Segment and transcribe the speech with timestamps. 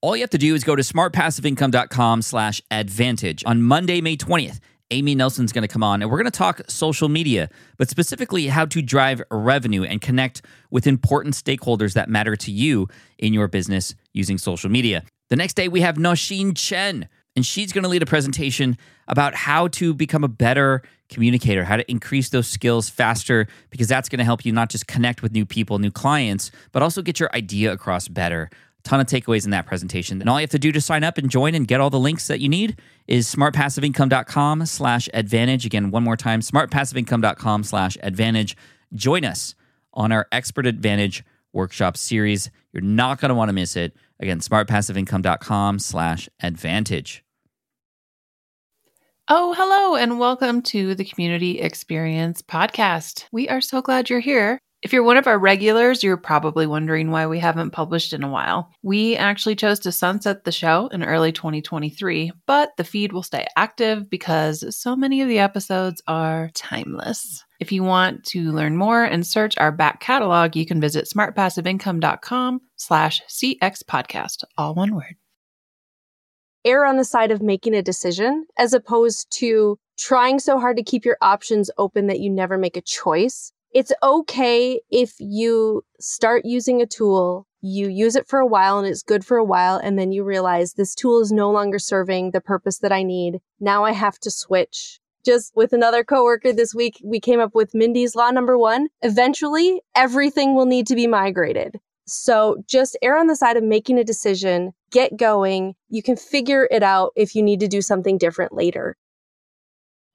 [0.00, 3.42] All you have to do is go to smartpassiveincome.com slash advantage.
[3.44, 4.60] On Monday, May 20th,
[4.92, 8.46] Amy Nelson's going to come on and we're going to talk social media, but specifically
[8.46, 12.86] how to drive revenue and connect with important stakeholders that matter to you
[13.18, 15.02] in your business using social media.
[15.30, 19.34] The next day, we have Noshin Chen, and she's going to lead a presentation about
[19.34, 24.18] how to become a better communicator, how to increase those skills faster, because that's going
[24.18, 27.30] to help you not just connect with new people, new clients, but also get your
[27.34, 28.48] idea across better
[28.84, 30.20] ton of takeaways in that presentation.
[30.20, 31.98] And all you have to do to sign up and join and get all the
[31.98, 35.66] links that you need is smartpassiveincome.com slash advantage.
[35.66, 38.56] Again, one more time, smartpassiveincome.com slash advantage.
[38.94, 39.54] Join us
[39.92, 42.50] on our Expert Advantage workshop series.
[42.72, 43.94] You're not going to want to miss it.
[44.20, 47.24] Again, smartpassiveincome.com slash advantage.
[49.30, 53.26] Oh, hello, and welcome to the Community Experience Podcast.
[53.30, 54.58] We are so glad you're here.
[54.80, 58.30] If you're one of our regulars, you're probably wondering why we haven't published in a
[58.30, 58.70] while.
[58.84, 63.44] We actually chose to sunset the show in early 2023, but the feed will stay
[63.56, 67.44] active because so many of the episodes are timeless.
[67.58, 72.60] If you want to learn more and search our back catalog, you can visit smartpassiveincome.com
[72.76, 75.16] slash cxpodcast, all one word.
[76.64, 80.84] Err on the side of making a decision as opposed to trying so hard to
[80.84, 86.44] keep your options open that you never make a choice it's okay if you start
[86.44, 89.76] using a tool, you use it for a while and it's good for a while,
[89.76, 93.40] and then you realize this tool is no longer serving the purpose that I need.
[93.60, 95.00] Now I have to switch.
[95.24, 98.88] Just with another coworker this week, we came up with Mindy's law number one.
[99.02, 101.80] Eventually, everything will need to be migrated.
[102.06, 105.74] So just err on the side of making a decision, get going.
[105.90, 108.96] You can figure it out if you need to do something different later.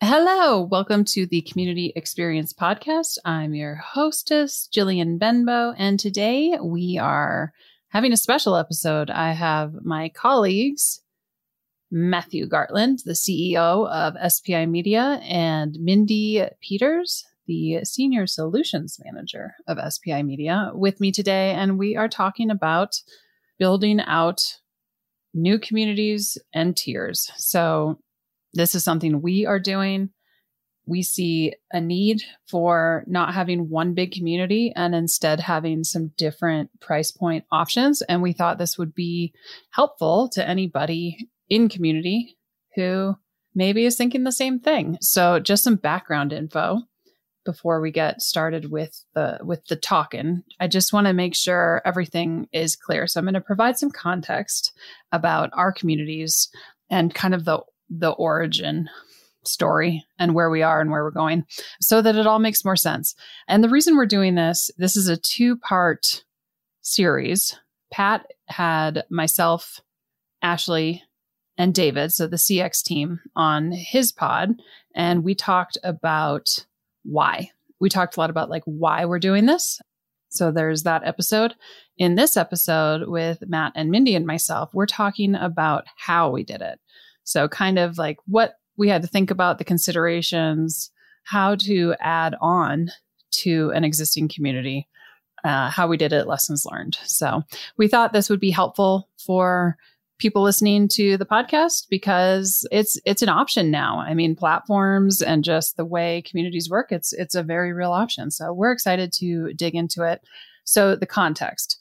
[0.05, 3.17] Hello, welcome to the Community Experience Podcast.
[3.23, 7.53] I'm your hostess, Jillian Benbow, and today we are
[7.87, 9.09] having a special episode.
[9.09, 10.99] I have my colleagues,
[11.89, 19.77] Matthew Gartland, the CEO of SPI Media, and Mindy Peters, the Senior Solutions Manager of
[19.89, 22.99] SPI Media, with me today, and we are talking about
[23.57, 24.59] building out
[25.33, 27.31] new communities and tiers.
[27.37, 27.99] So,
[28.53, 30.09] this is something we are doing.
[30.85, 36.77] We see a need for not having one big community and instead having some different
[36.81, 38.01] price point options.
[38.01, 39.33] And we thought this would be
[39.71, 42.37] helpful to anybody in community
[42.75, 43.15] who
[43.55, 44.97] maybe is thinking the same thing.
[44.99, 46.81] So just some background info
[47.45, 50.43] before we get started with the with the talking.
[50.59, 53.07] I just want to make sure everything is clear.
[53.07, 54.71] So I'm going to provide some context
[55.11, 56.49] about our communities
[56.89, 58.89] and kind of the the origin
[59.45, 61.45] story and where we are and where we're going
[61.81, 63.15] so that it all makes more sense.
[63.47, 66.23] And the reason we're doing this, this is a two part
[66.81, 67.57] series.
[67.91, 69.81] Pat had myself,
[70.41, 71.03] Ashley,
[71.57, 74.55] and David, so the CX team, on his pod,
[74.95, 76.65] and we talked about
[77.03, 77.51] why.
[77.79, 79.79] We talked a lot about like why we're doing this.
[80.29, 81.53] So there's that episode.
[81.97, 86.61] In this episode with Matt and Mindy and myself, we're talking about how we did
[86.61, 86.79] it.
[87.23, 90.91] So, kind of like what we had to think about, the considerations,
[91.23, 92.89] how to add on
[93.31, 94.87] to an existing community,
[95.43, 96.97] uh, how we did it, lessons learned.
[97.03, 97.43] So,
[97.77, 99.77] we thought this would be helpful for
[100.19, 103.99] people listening to the podcast because it's it's an option now.
[103.99, 108.31] I mean, platforms and just the way communities work, it's it's a very real option.
[108.31, 110.21] So we're excited to dig into it.
[110.63, 111.77] So the context.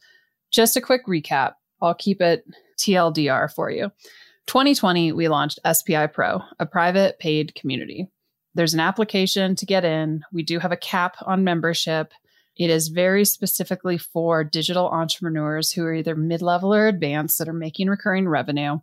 [0.51, 1.53] Just a quick recap.
[1.81, 2.45] I'll keep it
[2.79, 3.91] TLDR for you.
[4.47, 8.09] 2020, we launched SPI Pro, a private paid community.
[8.55, 10.25] There's an application to get in.
[10.33, 12.13] We do have a cap on membership.
[12.57, 17.49] It is very specifically for digital entrepreneurs who are either mid level or advanced that
[17.49, 18.79] are making recurring revenue.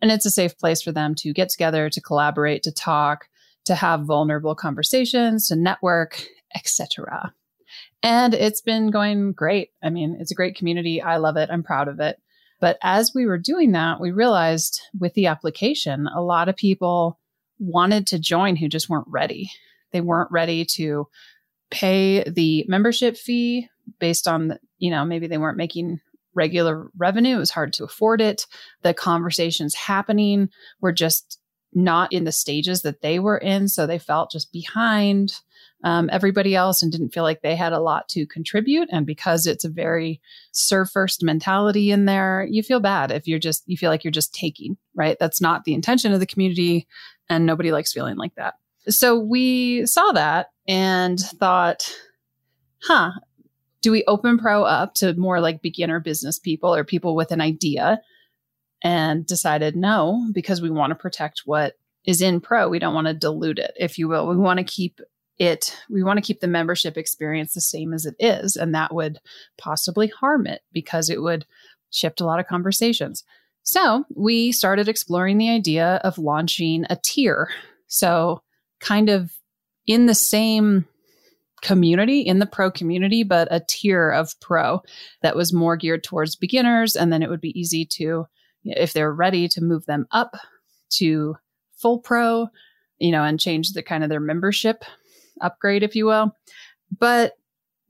[0.00, 3.28] And it's a safe place for them to get together, to collaborate, to talk,
[3.66, 7.34] to have vulnerable conversations, to network, etc.
[8.02, 9.70] And it's been going great.
[9.82, 11.02] I mean, it's a great community.
[11.02, 11.50] I love it.
[11.52, 12.18] I'm proud of it.
[12.60, 17.18] But as we were doing that, we realized with the application, a lot of people
[17.58, 19.50] wanted to join who just weren't ready.
[19.92, 21.08] They weren't ready to
[21.70, 23.68] pay the membership fee
[23.98, 26.00] based on, you know, maybe they weren't making
[26.34, 27.36] regular revenue.
[27.36, 28.46] It was hard to afford it.
[28.82, 30.48] The conversations happening
[30.80, 31.38] were just
[31.72, 33.68] not in the stages that they were in.
[33.68, 35.34] So they felt just behind
[35.82, 38.88] um, everybody else and didn't feel like they had a lot to contribute.
[38.92, 40.20] And because it's a very
[40.52, 44.10] serve first mentality in there, you feel bad if you're just, you feel like you're
[44.10, 45.16] just taking, right?
[45.18, 46.86] That's not the intention of the community.
[47.28, 48.54] And nobody likes feeling like that.
[48.88, 51.94] So we saw that and thought,
[52.82, 53.12] huh,
[53.82, 57.40] do we open pro up to more like beginner business people or people with an
[57.40, 58.00] idea?
[58.82, 61.74] And decided no, because we want to protect what
[62.06, 62.66] is in pro.
[62.68, 64.26] We don't want to dilute it, if you will.
[64.26, 65.02] We want to keep
[65.40, 68.56] it, we want to keep the membership experience the same as it is.
[68.56, 69.18] And that would
[69.56, 71.46] possibly harm it because it would
[71.90, 73.24] shift a lot of conversations.
[73.62, 77.48] So we started exploring the idea of launching a tier.
[77.86, 78.42] So,
[78.80, 79.32] kind of
[79.86, 80.86] in the same
[81.62, 84.82] community, in the pro community, but a tier of pro
[85.22, 86.96] that was more geared towards beginners.
[86.96, 88.26] And then it would be easy to,
[88.64, 90.36] if they're ready to move them up
[90.90, 91.36] to
[91.76, 92.48] full pro,
[92.98, 94.84] you know, and change the kind of their membership
[95.40, 96.34] upgrade, if you will.
[96.98, 97.34] But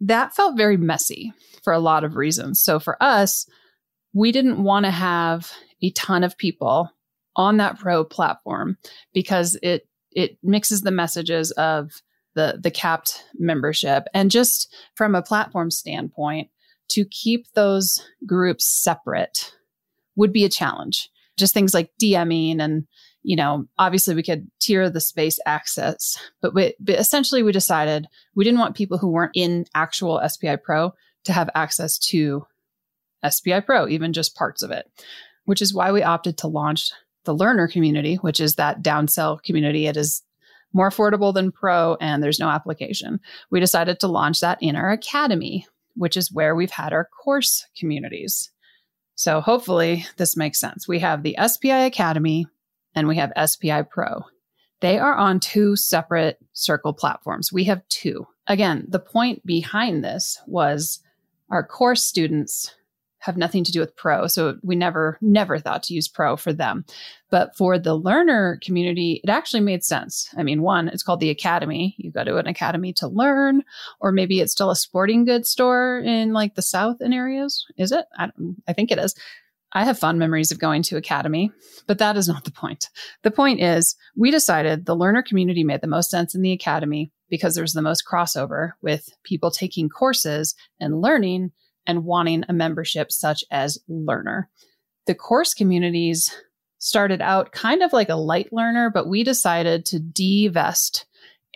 [0.01, 1.33] that felt very messy
[1.63, 2.63] for a lot of reasons.
[2.63, 3.47] So for us,
[4.13, 5.53] we didn't want to have
[5.83, 6.91] a ton of people
[7.37, 8.77] on that pro platform
[9.15, 12.03] because it it mixes the messages of
[12.35, 16.49] the the capped membership and just from a platform standpoint
[16.89, 19.55] to keep those groups separate
[20.17, 22.87] would be a challenge just things like dming and
[23.23, 28.07] you know obviously we could tier the space access but, we, but essentially we decided
[28.35, 30.93] we didn't want people who weren't in actual spi pro
[31.25, 32.47] to have access to
[33.29, 34.91] spi pro even just parts of it
[35.45, 36.91] which is why we opted to launch
[37.25, 40.23] the learner community which is that downsell community it is
[40.73, 43.21] more affordable than Pro, and there's no application.
[43.51, 47.67] We decided to launch that in our academy, which is where we've had our course
[47.77, 48.51] communities.
[49.15, 50.89] So hopefully this makes sense.
[50.89, 52.47] We have the SPI Academy
[52.95, 54.25] and we have SPI Pro.
[54.81, 57.53] They are on two separate circle platforms.
[57.53, 58.27] We have two.
[58.47, 61.01] Again, the point behind this was
[61.51, 62.75] our course students
[63.21, 64.27] have nothing to do with pro.
[64.27, 66.87] So we never, never thought to use pro for them.
[67.29, 70.29] But for the learner community, it actually made sense.
[70.39, 71.95] I mean, one, it's called the academy.
[71.99, 73.63] You go to an academy to learn,
[74.01, 77.67] or maybe it's still a sporting goods store in like the South in areas.
[77.77, 78.07] Is it?
[78.17, 78.31] I,
[78.67, 79.15] I think it is.
[79.73, 81.53] I have fond memories of going to academy,
[81.87, 82.89] but that is not the point.
[83.23, 87.13] The point is we decided the learner community made the most sense in the academy
[87.29, 91.53] because there's the most crossover with people taking courses and learning
[91.87, 94.51] and wanting a membership such as Learner.
[95.07, 96.35] The course communities
[96.79, 101.07] started out kind of like a light learner, but we decided to divest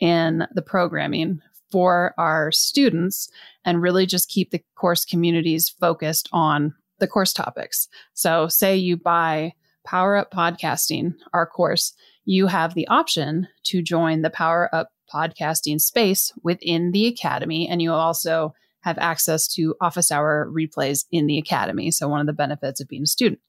[0.00, 1.40] in the programming
[1.70, 3.31] for our students
[3.64, 6.75] and really just keep the course communities focused on
[7.05, 7.87] the course topics.
[8.15, 9.53] So, say you buy
[9.85, 11.93] Power Up Podcasting, our course,
[12.25, 17.69] you have the option to join the Power Up Podcasting space within the Academy.
[17.69, 21.91] And you also have access to office hour replays in the academy.
[21.91, 23.43] So, one of the benefits of being a student.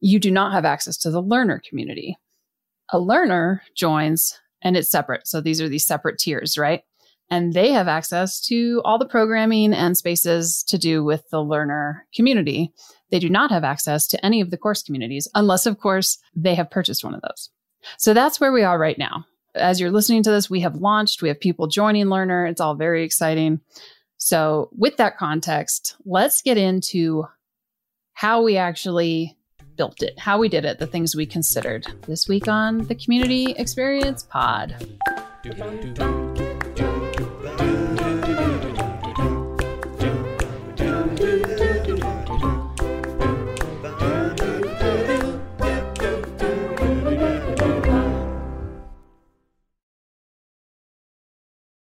[0.00, 2.16] You do not have access to the learner community.
[2.90, 5.26] A learner joins and it's separate.
[5.26, 6.82] So, these are these separate tiers, right?
[7.30, 12.06] And they have access to all the programming and spaces to do with the learner
[12.14, 12.72] community.
[13.10, 16.54] They do not have access to any of the course communities, unless, of course, they
[16.54, 17.50] have purchased one of those.
[17.98, 19.26] So that's where we are right now.
[19.54, 22.46] As you're listening to this, we have launched, we have people joining Learner.
[22.46, 23.60] It's all very exciting.
[24.18, 27.24] So, with that context, let's get into
[28.14, 29.36] how we actually
[29.76, 33.52] built it, how we did it, the things we considered this week on the Community
[33.52, 34.74] Experience Pod.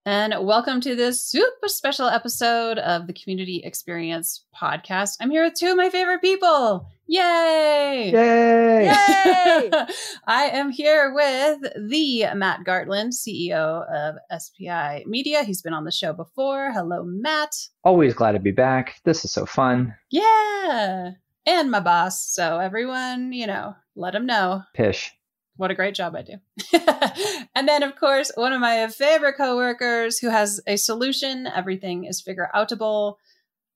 [0.06, 5.16] And welcome to this super special episode of the Community Experience podcast.
[5.18, 6.86] I'm here with two of my favorite people.
[7.06, 8.10] Yay!
[8.12, 8.84] Yay!
[8.84, 9.70] Yay!
[10.26, 15.42] I am here with the Matt Gartland, CEO of SPI Media.
[15.42, 16.70] He's been on the show before.
[16.70, 17.56] Hello, Matt.
[17.82, 19.00] Always glad to be back.
[19.04, 19.94] This is so fun.
[20.10, 21.12] Yeah.
[21.46, 22.22] And my boss.
[22.22, 24.64] So everyone, you know, let him know.
[24.74, 25.14] Pish.
[25.56, 26.34] What a great job I do.
[27.54, 31.46] and then, of course, one of my favorite coworkers who has a solution.
[31.46, 33.16] Everything is figure outable.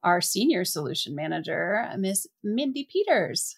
[0.02, 3.56] Our senior solution manager, Miss Mindy Peters.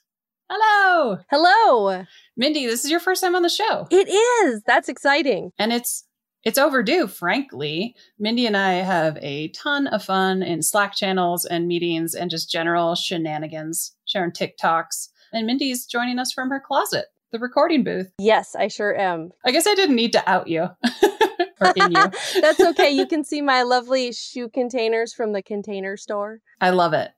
[0.51, 1.19] Hello.
[1.31, 2.05] Hello.
[2.37, 3.87] Mindy, this is your first time on the show.
[3.91, 4.63] It is.
[4.67, 5.53] That's exciting.
[5.59, 6.05] And it's
[6.43, 7.95] it's overdue, frankly.
[8.19, 12.51] Mindy and I have a ton of fun in Slack channels and meetings and just
[12.51, 15.09] general shenanigans, sharing TikToks.
[15.33, 17.07] And Mindy's joining us from her closet.
[17.33, 18.13] The recording booth.
[18.19, 19.31] Yes, I sure am.
[19.45, 20.69] I guess I didn't need to out you.
[21.61, 22.11] or in you.
[22.41, 22.91] That's okay.
[22.91, 26.41] You can see my lovely shoe containers from the container store.
[26.61, 27.11] I love it.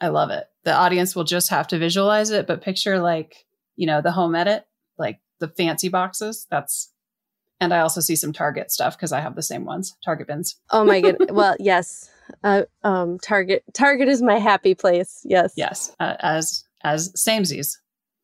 [0.00, 0.44] I love it.
[0.64, 3.46] The audience will just have to visualize it, but picture like,
[3.76, 4.66] you know, the home edit,
[4.98, 6.46] like the fancy boxes.
[6.50, 6.90] That's
[7.60, 10.56] and I also see some Target stuff because I have the same ones, Target bins.
[10.70, 11.16] Oh my god!
[11.30, 12.10] well, yes,
[12.42, 13.62] uh, um, Target.
[13.72, 15.20] Target is my happy place.
[15.24, 17.78] Yes, yes, uh, as as samesies.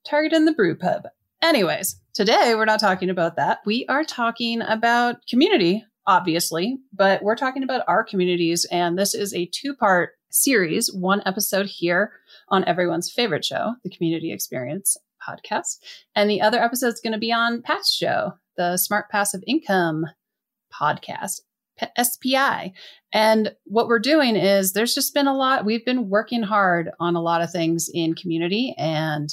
[0.04, 1.06] Target in the brew pub.
[1.42, 3.60] Anyways, today we're not talking about that.
[3.64, 9.32] We are talking about community, obviously, but we're talking about our communities, and this is
[9.32, 10.92] a two part series.
[10.92, 12.12] One episode here
[12.50, 15.78] on everyone's favorite show, the Community Experience podcast,
[16.14, 20.04] and the other episode is going to be on Pat's show, the Smart Passive Income
[20.70, 21.40] podcast,
[21.98, 22.74] SPI.
[23.14, 27.16] And what we're doing is there's just been a lot, we've been working hard on
[27.16, 29.30] a lot of things in community and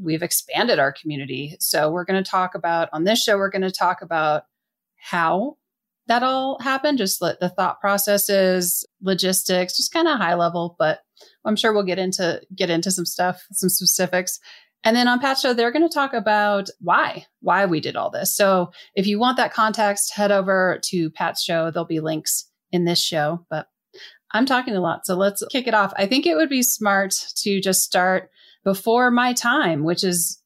[0.00, 1.56] we've expanded our community.
[1.60, 4.44] So we're going to talk about on this show, we're going to talk about
[4.96, 5.56] how
[6.06, 11.00] that all happened, just the thought processes, logistics, just kind of high level, but
[11.44, 14.40] I'm sure we'll get into get into some stuff, some specifics.
[14.84, 18.10] And then on Pat's Show, they're going to talk about why, why we did all
[18.10, 18.34] this.
[18.34, 21.70] So if you want that context, head over to Pat's Show.
[21.70, 23.68] There'll be links in this show, but
[24.32, 25.04] I'm talking a lot.
[25.04, 25.92] So let's kick it off.
[25.96, 28.30] I think it would be smart to just start
[28.64, 30.42] before my time, which is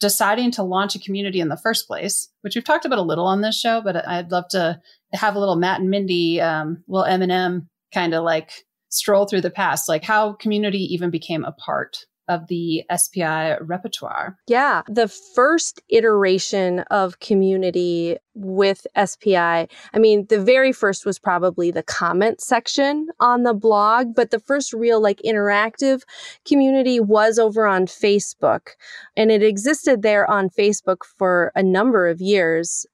[0.00, 3.26] deciding to launch a community in the first place, which we've talked about a little
[3.26, 4.80] on this show, but I'd love to
[5.12, 8.50] have a little Matt and Mindy, um, little M&M kind of like
[8.88, 11.98] stroll through the past, like how community even became a part
[12.30, 14.38] of the SPI repertoire.
[14.46, 14.82] Yeah.
[14.88, 21.82] The first iteration of community with SPI, I mean, the very first was probably the
[21.82, 26.02] comment section on the blog, but the first real like interactive
[26.46, 28.68] community was over on Facebook.
[29.16, 32.86] And it existed there on Facebook for a number of years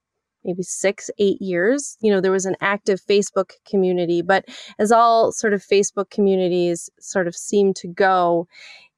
[0.47, 1.97] maybe six, eight years.
[1.99, 4.45] You know, there was an active Facebook community, but
[4.79, 8.47] as all sort of Facebook communities sort of seem to go,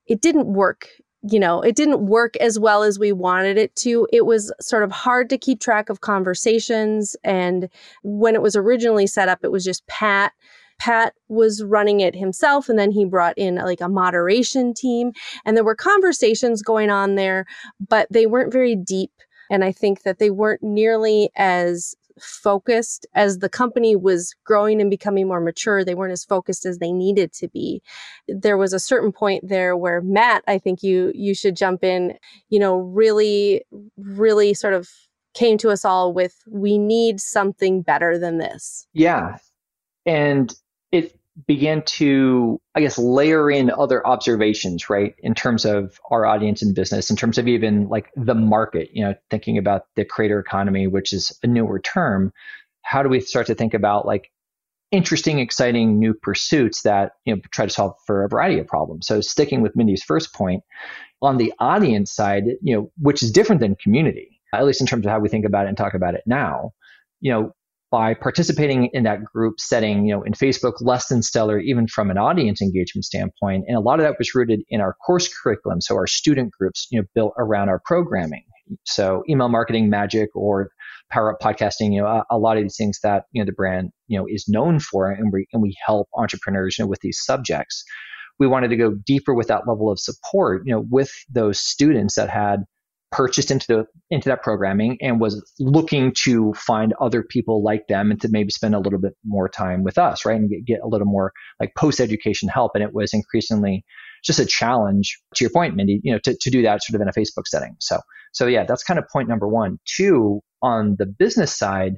[0.09, 0.89] it didn't work
[1.21, 4.07] you know, it didn't work as well as we wanted it to.
[4.13, 7.15] It was sort of hard to keep track of conversations.
[7.23, 7.69] And
[8.03, 10.31] when it was originally set up, it was just Pat.
[10.79, 15.11] Pat was running it himself, and then he brought in like a moderation team.
[15.43, 17.45] And there were conversations going on there,
[17.85, 19.11] but they weren't very deep.
[19.51, 24.89] And I think that they weren't nearly as focused as the company was growing and
[24.89, 25.83] becoming more mature.
[25.83, 27.81] They weren't as focused as they needed to be.
[28.27, 32.17] There was a certain point there where Matt, I think you you should jump in,
[32.49, 33.63] you know, really
[33.97, 34.89] really sort of
[35.33, 38.87] came to us all with we need something better than this.
[38.93, 39.37] Yeah.
[40.05, 40.53] And
[40.91, 46.61] it began to, I guess, layer in other observations, right, in terms of our audience
[46.61, 50.39] and business, in terms of even like the market, you know, thinking about the creator
[50.39, 52.33] economy, which is a newer term.
[52.81, 54.31] How do we start to think about like
[54.91, 59.07] interesting, exciting new pursuits that, you know, try to solve for a variety of problems?
[59.07, 60.63] So sticking with Mindy's first point,
[61.21, 65.05] on the audience side, you know, which is different than community, at least in terms
[65.05, 66.71] of how we think about it and talk about it now,
[67.19, 67.53] you know,
[67.91, 72.11] by participating in that group setting, you know, in Facebook, less than stellar, even from
[72.11, 73.65] an audience engagement standpoint.
[73.67, 75.81] And a lot of that was rooted in our course curriculum.
[75.81, 78.43] So our student groups, you know, built around our programming.
[78.85, 80.69] So email marketing magic or
[81.11, 83.51] power up podcasting, you know, a, a, lot of these things that, you know, the
[83.51, 86.99] brand, you know, is known for and we, and we help entrepreneurs, you know, with
[87.01, 87.83] these subjects.
[88.37, 92.15] We wanted to go deeper with that level of support, you know, with those students
[92.15, 92.63] that had
[93.11, 98.11] purchased into the into that programming and was looking to find other people like them
[98.11, 100.79] and to maybe spend a little bit more time with us right and get, get
[100.83, 102.71] a little more like post education help.
[102.75, 103.83] And it was increasingly
[104.23, 107.01] just a challenge to your point mindy you know to, to do that sort of
[107.01, 107.75] in a facebook setting.
[107.79, 107.99] So
[108.31, 109.79] so yeah that's kind of point number one.
[109.85, 111.95] Two on the business side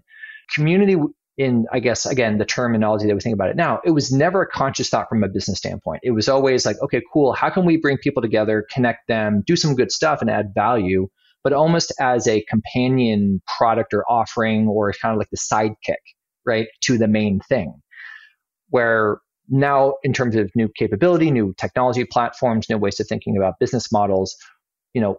[0.54, 0.96] community
[1.38, 4.42] in i guess again the terminology that we think about it now it was never
[4.42, 6.02] a conscious thought from a business standpoint.
[6.04, 9.56] It was always like okay cool how can we bring people together connect them do
[9.56, 11.08] some good stuff and add value
[11.44, 16.02] but almost as a companion product or offering or kind of like the sidekick
[16.46, 17.74] right to the main thing.
[18.70, 19.20] Where
[19.50, 23.92] now in terms of new capability new technology platforms new ways of thinking about business
[23.92, 24.38] models
[24.94, 25.18] you know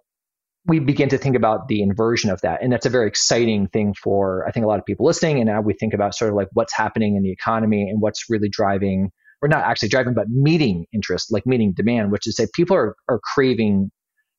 [0.66, 2.62] we begin to think about the inversion of that.
[2.62, 5.38] And that's a very exciting thing for, I think, a lot of people listening.
[5.38, 8.26] And now we think about sort of like what's happening in the economy and what's
[8.30, 9.10] really driving,
[9.42, 12.94] or not actually driving, but meeting interest, like meeting demand, which is that people are,
[13.08, 13.90] are craving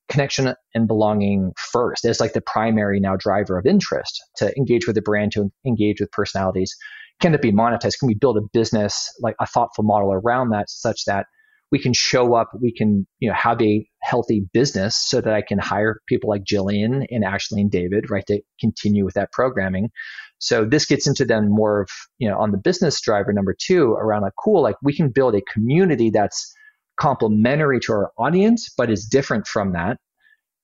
[0.09, 2.05] connection and belonging first.
[2.05, 5.99] It's like the primary now driver of interest to engage with the brand, to engage
[5.99, 6.73] with personalities.
[7.21, 7.99] Can it be monetized?
[7.99, 11.25] Can we build a business, like a thoughtful model around that such that
[11.71, 15.41] we can show up, we can, you know, have a healthy business so that I
[15.41, 19.89] can hire people like Jillian and Ashley and David, right, to continue with that programming.
[20.37, 21.89] So this gets into then more of,
[22.19, 25.33] you know, on the business driver number two around like, cool, like we can build
[25.33, 26.53] a community that's
[26.95, 29.97] complementary to our audience, but is different from that.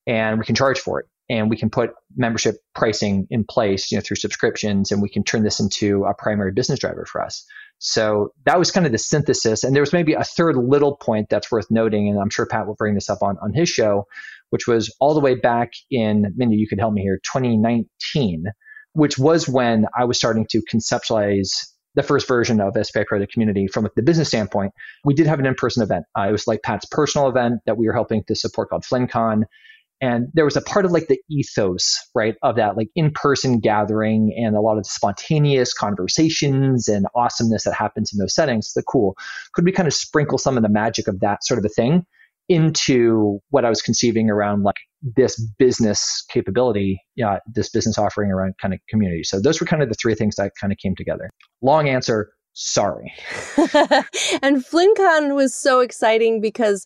[0.06, 1.08] And we can charge for it.
[1.30, 5.24] And we can put membership pricing in place, you know, through subscriptions, and we can
[5.24, 7.46] turn this into a primary business driver for us.
[7.78, 9.64] So that was kind of the synthesis.
[9.64, 12.68] And there was maybe a third little point that's worth noting, and I'm sure Pat
[12.68, 14.06] will bring this up on, on his show,
[14.50, 18.46] which was all the way back in, Mindy, you could help me here, 2019
[18.94, 23.68] which was when I was starting to conceptualize the first version of SPI the community
[23.68, 24.74] from the business standpoint.
[25.04, 26.06] We did have an in-person event.
[26.18, 29.44] Uh, it was like Pat's personal event that we were helping to support called FlynnCon.
[30.02, 34.34] And there was a part of like the ethos, right, of that like in-person gathering
[34.38, 38.72] and a lot of spontaneous conversations and awesomeness that happens in those settings.
[38.74, 39.16] The cool.
[39.54, 42.06] Could we kind of sprinkle some of the magic of that sort of a thing
[42.48, 48.56] into what I was conceiving around like this business capability, yeah, this business offering around
[48.60, 49.24] kind of community.
[49.24, 51.30] So those were kind of the three things that kind of came together.
[51.62, 53.14] Long answer, sorry.
[54.42, 56.86] and FlynnCon was so exciting because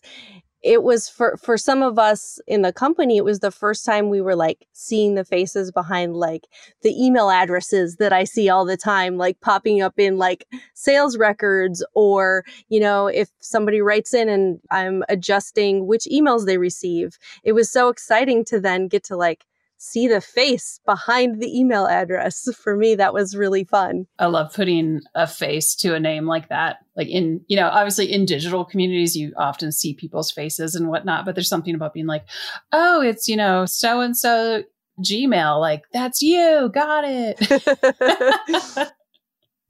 [0.64, 4.08] it was for for some of us in the company it was the first time
[4.08, 6.46] we were like seeing the faces behind like
[6.82, 11.16] the email addresses that i see all the time like popping up in like sales
[11.16, 17.18] records or you know if somebody writes in and i'm adjusting which emails they receive.
[17.42, 19.44] It was so exciting to then get to like
[19.78, 22.48] see the face behind the email address.
[22.62, 24.06] For me, that was really fun.
[24.18, 26.78] I love putting a face to a name like that.
[26.96, 31.24] Like in, you know, obviously in digital communities, you often see people's faces and whatnot,
[31.24, 32.24] but there's something about being like,
[32.72, 34.62] oh, it's, you know, so and so
[35.02, 35.60] Gmail.
[35.60, 36.70] Like, that's you.
[36.72, 38.92] Got it.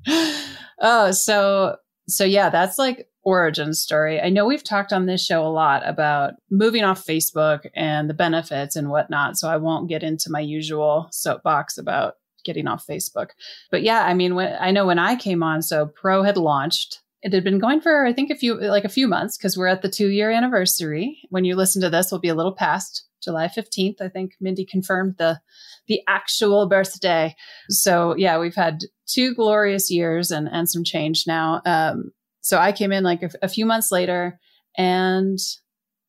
[0.80, 1.76] oh, so,
[2.08, 4.20] so yeah, that's like origin story.
[4.20, 8.14] I know we've talked on this show a lot about moving off Facebook and the
[8.14, 9.36] benefits and whatnot.
[9.36, 12.14] So I won't get into my usual soapbox about
[12.44, 13.30] getting off Facebook.
[13.70, 17.00] But yeah, I mean, when, I know when I came on, so Pro had launched.
[17.22, 19.66] It had been going for I think a few like a few months because we're
[19.66, 21.16] at the two year anniversary.
[21.30, 24.02] When you listen to this, will be a little past July fifteenth.
[24.02, 25.40] I think Mindy confirmed the
[25.88, 27.34] the actual birthday.
[27.70, 31.62] So yeah, we've had two glorious years and and some change now.
[31.64, 32.12] Um,
[32.44, 34.38] so I came in like a, a few months later
[34.76, 35.38] and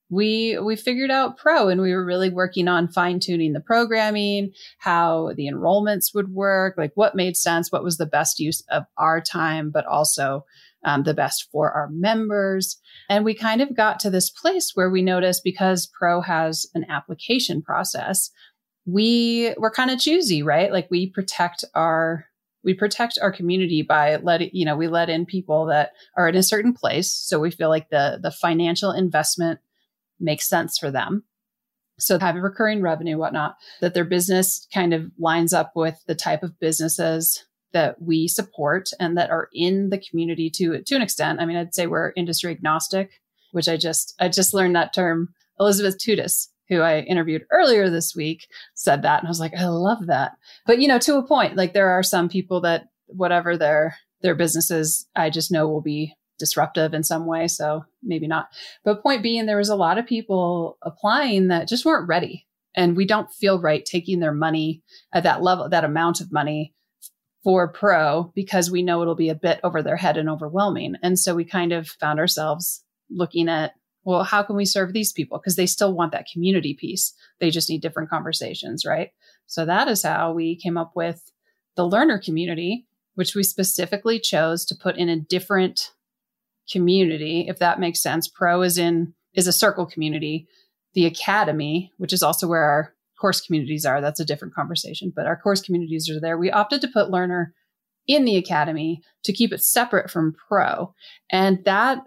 [0.09, 4.51] we we figured out pro and we were really working on fine tuning the programming
[4.77, 8.83] how the enrollments would work like what made sense what was the best use of
[8.97, 10.45] our time but also
[10.85, 12.79] um, the best for our members.
[13.09, 16.85] And we kind of got to this place where we noticed because pro has an
[16.89, 18.29] application process
[18.87, 20.71] we were kind of choosy right?
[20.71, 22.27] Like we protect our
[22.65, 26.35] we protect our community by letting you know we let in people that are in
[26.35, 29.59] a certain place so we feel like the the financial investment
[30.19, 31.23] makes sense for them.
[31.97, 36.15] So have a recurring revenue whatnot that their business kind of lines up with the
[36.15, 41.01] type of businesses that we support and that are in the community to to an
[41.01, 41.39] extent.
[41.39, 45.33] I mean i'd say we're industry agnostic which i just i just learned that term
[45.59, 49.19] elizabeth tudis who I interviewed earlier this week, said that.
[49.19, 50.33] And I was like, I love that.
[50.65, 54.35] But, you know, to a point, like there are some people that whatever their their
[54.35, 57.47] businesses, I just know will be disruptive in some way.
[57.47, 58.47] So maybe not.
[58.83, 62.47] But point being, there was a lot of people applying that just weren't ready.
[62.75, 64.81] And we don't feel right taking their money
[65.13, 66.73] at that level, that amount of money
[67.43, 70.95] for pro because we know it'll be a bit over their head and overwhelming.
[71.03, 73.73] And so we kind of found ourselves looking at
[74.05, 75.39] well, how can we serve these people?
[75.39, 77.13] Because they still want that community piece.
[77.39, 79.09] They just need different conversations, right?
[79.47, 81.31] So that is how we came up with
[81.75, 85.91] the learner community, which we specifically chose to put in a different
[86.71, 88.27] community, if that makes sense.
[88.27, 90.47] Pro is in is a circle community.
[90.93, 95.25] The academy, which is also where our course communities are, that's a different conversation, but
[95.25, 96.37] our course communities are there.
[96.37, 97.53] We opted to put learner
[98.07, 100.93] in the academy to keep it separate from pro.
[101.31, 102.03] And that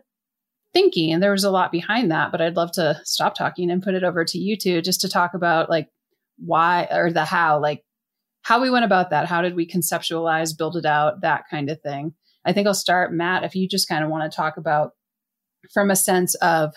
[0.78, 3.82] thinking and there was a lot behind that but i'd love to stop talking and
[3.82, 5.88] put it over to you two just to talk about like
[6.38, 7.82] why or the how like
[8.42, 11.80] how we went about that how did we conceptualize build it out that kind of
[11.80, 12.14] thing.
[12.44, 14.92] I think i'll start matt if you just kind of want to talk about
[15.74, 16.74] from a sense of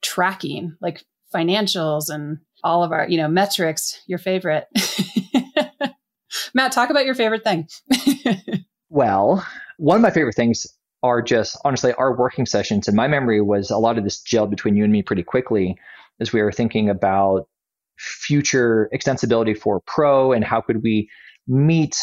[0.00, 4.66] tracking like financials and all of our you know metrics your favorite.
[6.54, 7.68] Matt talk about your favorite thing.
[8.94, 9.42] Well
[9.78, 10.66] one of my favorite things
[11.02, 12.86] are just honestly our working sessions.
[12.86, 15.76] And my memory was a lot of this gelled between you and me pretty quickly
[16.20, 17.48] as we were thinking about
[17.98, 21.08] future extensibility for pro and how could we
[21.46, 21.96] meet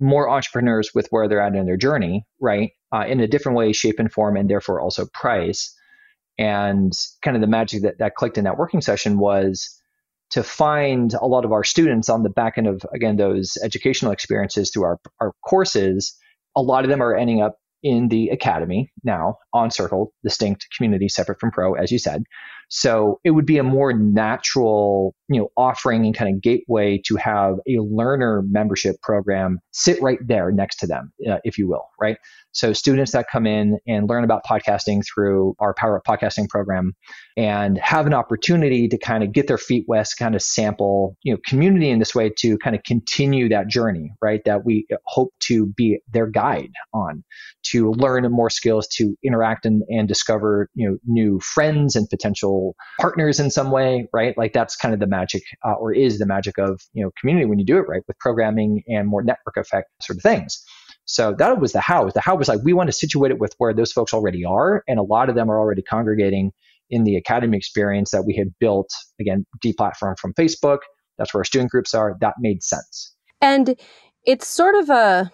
[0.00, 2.72] more entrepreneurs with where they're at in their journey, right?
[2.92, 5.74] Uh, in a different way, shape, and form, and therefore also price.
[6.38, 9.78] And kind of the magic that, that clicked in that working session was
[10.30, 14.12] to find a lot of our students on the back end of, again, those educational
[14.12, 16.18] experiences through our, our courses.
[16.56, 21.08] A lot of them are ending up in the academy now on Circle, distinct community
[21.08, 22.24] separate from Pro, as you said.
[22.74, 27.16] So it would be a more natural, you know, offering and kind of gateway to
[27.16, 31.84] have a learner membership program sit right there next to them, uh, if you will,
[32.00, 32.16] right?
[32.52, 36.94] So students that come in and learn about podcasting through our Power Up Podcasting program
[37.36, 41.34] and have an opportunity to kind of get their feet wet, kind of sample, you
[41.34, 44.42] know, community in this way to kind of continue that journey, right?
[44.46, 47.22] That we hope to be their guide on
[47.64, 52.61] to learn more skills, to interact and, and discover, you know, new friends and potential
[53.00, 54.36] partners in some way, right?
[54.36, 57.46] Like that's kind of the magic uh, or is the magic of, you know, community
[57.46, 60.62] when you do it right with programming and more network effect sort of things.
[61.04, 62.08] So that was the how.
[62.10, 64.82] The how was like we want to situate it with where those folks already are,
[64.86, 66.52] and a lot of them are already congregating
[66.90, 68.88] in the academy experience that we had built.
[69.20, 70.78] Again, deplatform from Facebook.
[71.18, 72.16] That's where our student groups are.
[72.20, 73.14] That made sense.
[73.40, 73.74] And
[74.24, 75.32] it's sort of a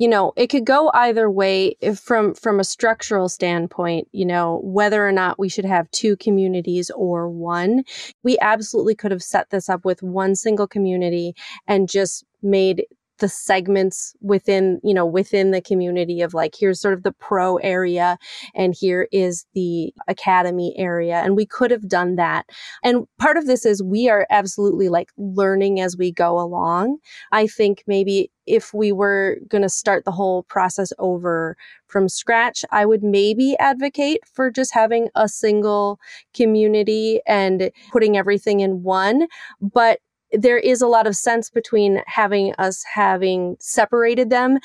[0.00, 5.06] you know it could go either way from from a structural standpoint you know whether
[5.06, 7.84] or not we should have two communities or one.
[8.22, 11.34] We absolutely could have set this up with one single community
[11.66, 12.84] and just made
[13.20, 17.56] the segments within, you know, within the community of like, here's sort of the pro
[17.58, 18.18] area
[18.54, 21.16] and here is the academy area.
[21.16, 22.46] And we could have done that.
[22.82, 26.98] And part of this is we are absolutely like learning as we go along.
[27.32, 31.56] I think maybe if we were going to start the whole process over
[31.86, 36.00] from scratch, I would maybe advocate for just having a single
[36.34, 39.26] community and putting everything in one.
[39.60, 40.00] But
[40.32, 44.58] there is a lot of sense between having us having separated them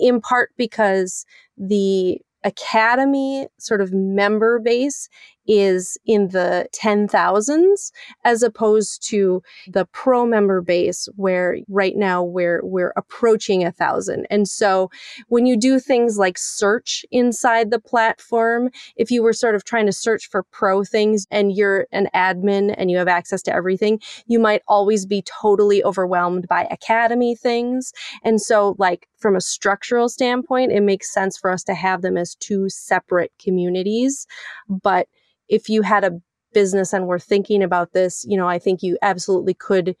[0.00, 1.24] in part because
[1.56, 5.08] the academy sort of member base
[5.48, 7.90] is in the 10,000s
[8.24, 14.26] as opposed to the pro member base where right now we're we're approaching a thousand.
[14.30, 14.90] And so
[15.28, 19.86] when you do things like search inside the platform, if you were sort of trying
[19.86, 24.00] to search for pro things and you're an admin and you have access to everything,
[24.26, 27.92] you might always be totally overwhelmed by academy things.
[28.22, 32.16] And so like from a structural standpoint, it makes sense for us to have them
[32.16, 34.26] as two separate communities.
[34.68, 35.08] But
[35.48, 36.20] if you had a
[36.52, 39.96] business and were thinking about this, you know, I think you absolutely could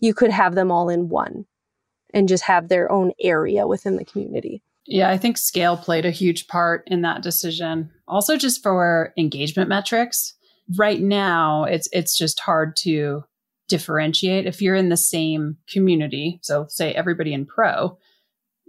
[0.00, 1.44] you could have them all in one
[2.14, 4.62] and just have their own area within the community.
[4.86, 7.90] Yeah, I think scale played a huge part in that decision.
[8.08, 10.34] Also just for engagement metrics.
[10.76, 13.24] Right now, it's it's just hard to
[13.68, 16.40] differentiate if you're in the same community.
[16.42, 17.98] So say everybody in pro,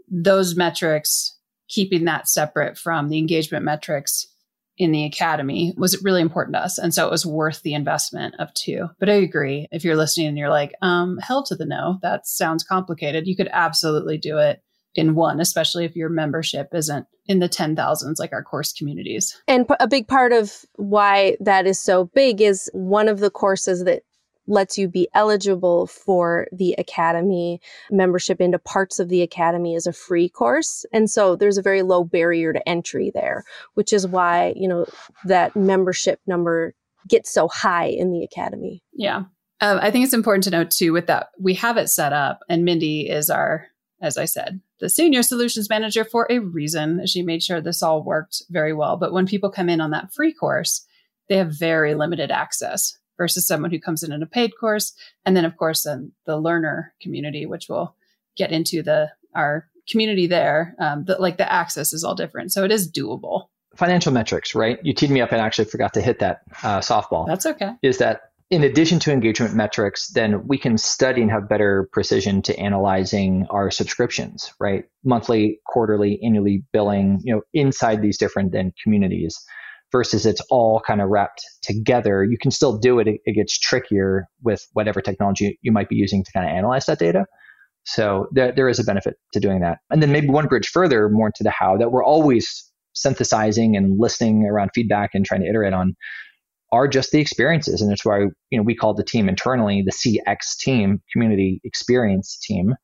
[0.08, 4.28] those metrics keeping that separate from the engagement metrics
[4.78, 6.78] in the academy was really important to us.
[6.78, 8.88] And so it was worth the investment of two.
[9.00, 9.68] But I agree.
[9.72, 13.28] If you're listening and you're like, um, hell to the no, that sounds complicated.
[13.28, 14.62] You could absolutely do it
[14.96, 19.40] in one, especially if your membership isn't in the 10,000s like our course communities.
[19.48, 23.84] And a big part of why that is so big is one of the courses
[23.86, 24.04] that
[24.52, 27.60] lets you be eligible for the academy.
[27.90, 31.82] Membership into parts of the academy as a free course and so there's a very
[31.82, 34.86] low barrier to entry there which is why you know
[35.26, 36.74] that membership number
[37.08, 38.84] gets so high in the academy.
[38.94, 39.24] Yeah.
[39.62, 42.42] Um, i think it's important to note too with that we have it set up
[42.50, 43.68] and mindy is our
[44.02, 47.06] as i said the senior solutions manager for a reason.
[47.06, 48.98] She made sure this all worked very well.
[48.98, 50.88] But when people come in on that free course
[51.32, 54.94] they have very limited access versus someone who comes in in a paid course.
[55.28, 57.96] And then, of course, then the learner community, which we'll
[58.36, 60.76] get into the our community there.
[60.80, 63.50] Um, but like the access is all different, so it is doable.
[63.76, 64.80] Financial metrics, right?
[64.82, 67.28] You teed me up and actually forgot to hit that uh, softball.
[67.28, 67.74] That's okay.
[67.84, 72.42] Is that in addition to engagement metrics, then we can study and have better precision
[72.42, 74.86] to analyzing our subscriptions, right?
[75.06, 79.40] Monthly, quarterly, annually billing, you know, inside these different then communities
[79.92, 82.24] versus it's all kind of wrapped together.
[82.24, 83.08] You can still do it.
[83.08, 83.22] it.
[83.26, 87.00] It gets trickier with whatever technology you might be using to kind of analyze that
[87.00, 87.26] data.
[87.84, 89.80] So there, there is a benefit to doing that.
[89.90, 94.00] And then maybe one bridge further more into the how that we're always synthesizing and
[94.00, 95.96] listening around feedback and trying to iterate on
[96.72, 97.82] are just the experiences.
[97.82, 102.38] And that's why, you know, we call the team internally the CX team, community experience
[102.42, 102.76] team,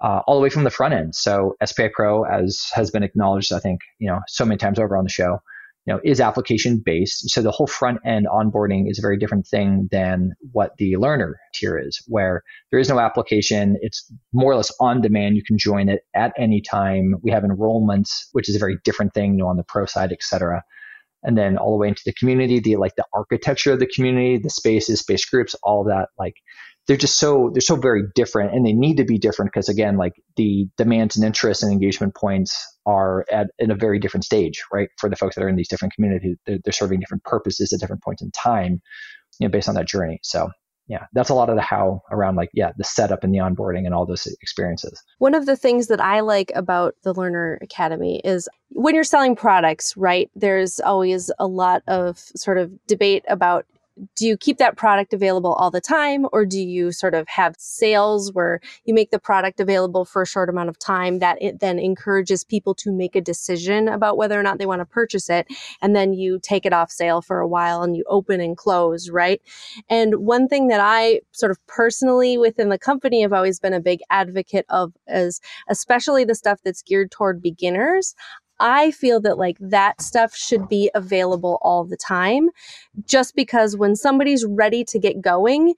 [0.00, 1.14] uh, all the way from the front end.
[1.14, 4.96] So SPI Pro, as has been acknowledged, I think, you know, so many times over
[4.96, 5.38] on the show,
[5.86, 7.30] you know, is application based.
[7.30, 11.36] So the whole front end onboarding is a very different thing than what the learner
[11.54, 13.76] tier is, where there is no application.
[13.80, 15.36] It's more or less on demand.
[15.36, 17.14] You can join it at any time.
[17.22, 20.12] We have enrollments, which is a very different thing, you know, on the pro side,
[20.12, 20.62] et cetera.
[21.22, 24.38] and then all the way into the community, the like the architecture of the community,
[24.38, 26.34] the spaces, space groups, all that like
[26.86, 29.96] they're just so they're so very different and they need to be different because again
[29.96, 34.62] like the demands and interests and engagement points are at in a very different stage
[34.72, 34.88] right?
[34.98, 37.80] For the folks that are in these different communities they're, they're serving different purposes at
[37.80, 38.80] different points in time
[39.38, 40.20] you know based on that journey.
[40.22, 40.48] So
[40.88, 43.86] yeah that's a lot of the how around like yeah the setup and the onboarding
[43.86, 45.02] and all those experiences.
[45.18, 49.36] One of the things that i like about the learner academy is when you're selling
[49.36, 53.66] products right there's always a lot of sort of debate about
[54.14, 57.54] do you keep that product available all the time or do you sort of have
[57.58, 61.60] sales where you make the product available for a short amount of time that it
[61.60, 65.30] then encourages people to make a decision about whether or not they want to purchase
[65.30, 65.46] it
[65.80, 69.08] and then you take it off sale for a while and you open and close
[69.08, 69.40] right?
[69.88, 73.80] And one thing that i sort of personally within the company have always been a
[73.80, 78.14] big advocate of is especially the stuff that's geared toward beginners
[78.58, 82.50] I feel that like that stuff should be available all the time
[83.04, 85.74] just because when somebody's ready to get going,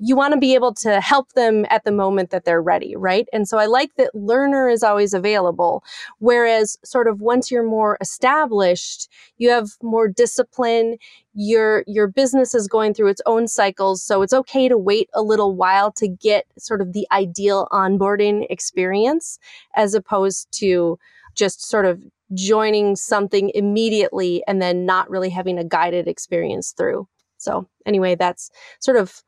[0.00, 3.26] you want to be able to help them at the moment that they're ready, right?
[3.32, 5.82] And so I like that learner is always available.
[6.18, 10.98] Whereas sort of once you're more established, you have more discipline,
[11.34, 15.22] your your business is going through its own cycles, so it's okay to wait a
[15.22, 19.38] little while to get sort of the ideal onboarding experience
[19.74, 20.98] as opposed to
[21.34, 22.00] just sort of
[22.34, 27.08] joining something immediately and then not really having a guided experience through.
[27.38, 29.22] So, anyway, that's sort of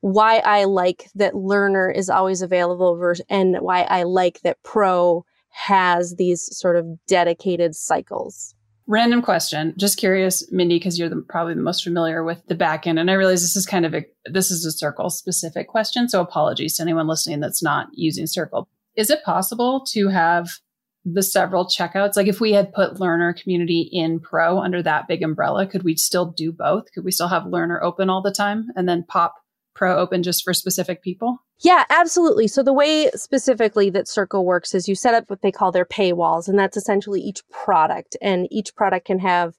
[0.00, 6.16] why I like that learner is always available and why I like that pro has
[6.16, 8.54] these sort of dedicated cycles.
[8.88, 9.74] Random question.
[9.76, 13.00] Just curious, Mindy, because you're the, probably the most familiar with the backend.
[13.00, 16.08] And I realize this is kind of a, this is a circle specific question.
[16.08, 18.68] So apologies to anyone listening that's not using circle.
[18.96, 20.50] Is it possible to have
[21.08, 25.22] the several checkouts like if we had put learner community in pro under that big
[25.22, 28.66] umbrella could we still do both could we still have learner open all the time
[28.74, 29.34] and then pop
[29.72, 34.74] pro open just for specific people yeah absolutely so the way specifically that circle works
[34.74, 38.48] is you set up what they call their paywalls and that's essentially each product and
[38.50, 39.54] each product can have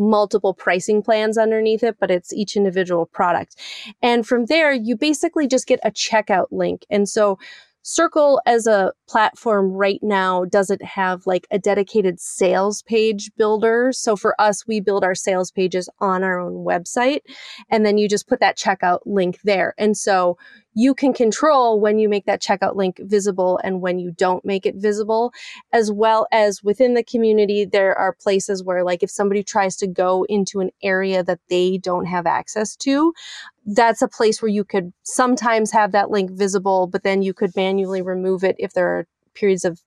[0.00, 3.56] multiple pricing plans underneath it, but it's each individual product.
[4.02, 6.86] And from there, you basically just get a checkout link.
[6.88, 7.38] And so
[7.82, 13.90] Circle as a platform right now doesn't have like a dedicated sales page builder.
[13.92, 17.20] So for us, we build our sales pages on our own website
[17.70, 19.74] and then you just put that checkout link there.
[19.78, 20.36] And so
[20.74, 24.66] you can control when you make that checkout link visible and when you don't make
[24.66, 25.32] it visible,
[25.72, 29.88] as well as within the community, there are places where, like, if somebody tries to
[29.88, 33.12] go into an area that they don't have access to,
[33.66, 37.54] that's a place where you could sometimes have that link visible, but then you could
[37.56, 39.80] manually remove it if there are periods of,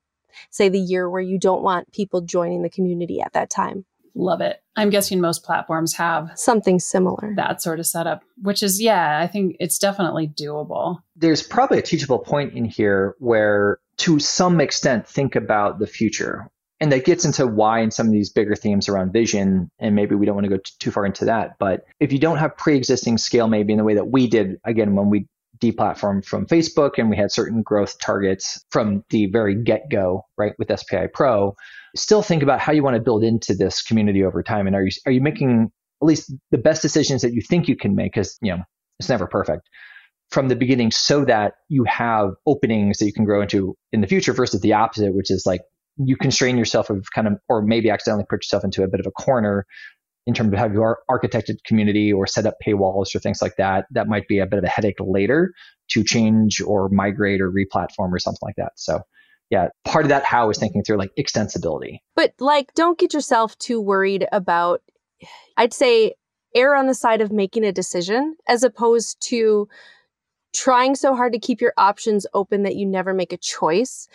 [0.50, 3.86] say, the year where you don't want people joining the community at that time.
[4.16, 4.62] Love it.
[4.76, 7.34] I'm guessing most platforms have something similar.
[7.36, 11.00] That sort of setup, which is, yeah, I think it's definitely doable.
[11.16, 16.48] There's probably a teachable point in here where, to some extent, think about the future.
[16.84, 20.15] And that gets into why in some of these bigger themes around vision, and maybe
[20.15, 21.52] we don't want to go t- too far into that.
[21.58, 24.58] But if you don't have pre existing scale, maybe in the way that we did,
[24.65, 25.26] again, when we
[25.62, 30.52] deplatformed from Facebook and we had certain growth targets from the very get go, right,
[30.60, 31.56] with SPI Pro,
[31.96, 34.67] still think about how you want to build into this community over time.
[34.67, 37.78] And are you, are you making at least the best decisions that you think you
[37.78, 38.12] can make?
[38.12, 38.62] Because, you know,
[39.00, 39.69] it's never perfect
[40.32, 44.08] from the beginning so that you have openings that you can grow into in the
[44.08, 45.62] future versus the opposite, which is like
[45.98, 49.06] you constrain yourself of kind of, or maybe accidentally put yourself into a bit of
[49.06, 49.66] a corner
[50.26, 53.56] in terms of how you are architected community or set up paywalls or things like
[53.58, 55.54] that, that might be a bit of a headache later
[55.90, 58.72] to change or migrate or replatform or something like that.
[58.76, 59.02] So
[59.50, 61.98] yeah, part of that how is thinking through like extensibility.
[62.16, 64.82] But like don't get yourself too worried about
[65.58, 66.14] I'd say
[66.56, 69.68] err on the side of making a decision as opposed to
[70.54, 74.08] trying so hard to keep your options open that you never make a choice.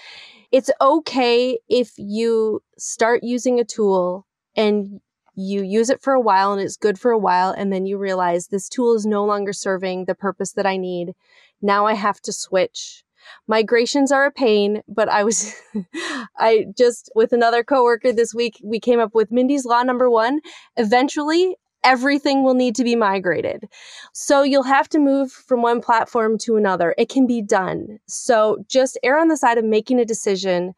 [0.50, 5.00] It's okay if you start using a tool and
[5.34, 7.96] you use it for a while and it's good for a while and then you
[7.96, 11.14] realize this tool is no longer serving the purpose that I need.
[11.62, 13.04] Now I have to switch.
[13.46, 15.54] Migrations are a pain, but I was,
[16.36, 20.40] I just, with another coworker this week, we came up with Mindy's Law number one.
[20.76, 23.68] Eventually, everything will need to be migrated.
[24.12, 26.94] So you'll have to move from one platform to another.
[26.98, 27.98] It can be done.
[28.06, 30.74] So just err on the side of making a decision,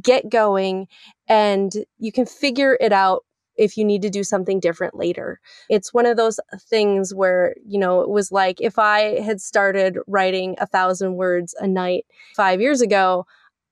[0.00, 0.86] get going,
[1.28, 3.24] and you can figure it out
[3.56, 5.40] if you need to do something different later.
[5.68, 9.98] It's one of those things where, you know, it was like if I had started
[10.06, 13.26] writing a thousand words a night five years ago,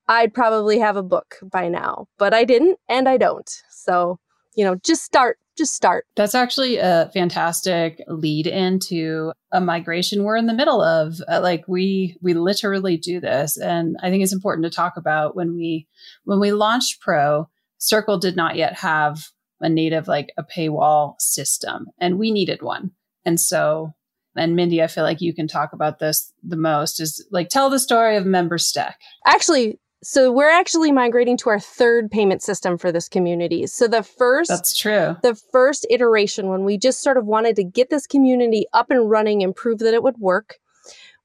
[0.07, 3.49] I'd probably have a book by now, but I didn't and I don't.
[3.69, 4.19] So,
[4.55, 6.05] you know, just start just start.
[6.15, 11.15] That's actually a fantastic lead into a migration we're in the middle of.
[11.27, 15.35] Uh, like we we literally do this and I think it's important to talk about
[15.35, 15.87] when we
[16.23, 19.27] when we launched Pro, Circle did not yet have
[19.61, 22.91] a native like a paywall system and we needed one.
[23.25, 23.93] And so
[24.35, 27.69] and Mindy, I feel like you can talk about this the most is like tell
[27.69, 28.93] the story of MemberStack.
[29.27, 33.65] Actually, so we're actually migrating to our third payment system for this community.
[33.67, 35.15] So the first That's true.
[35.23, 39.09] The first iteration when we just sort of wanted to get this community up and
[39.09, 40.59] running and prove that it would work,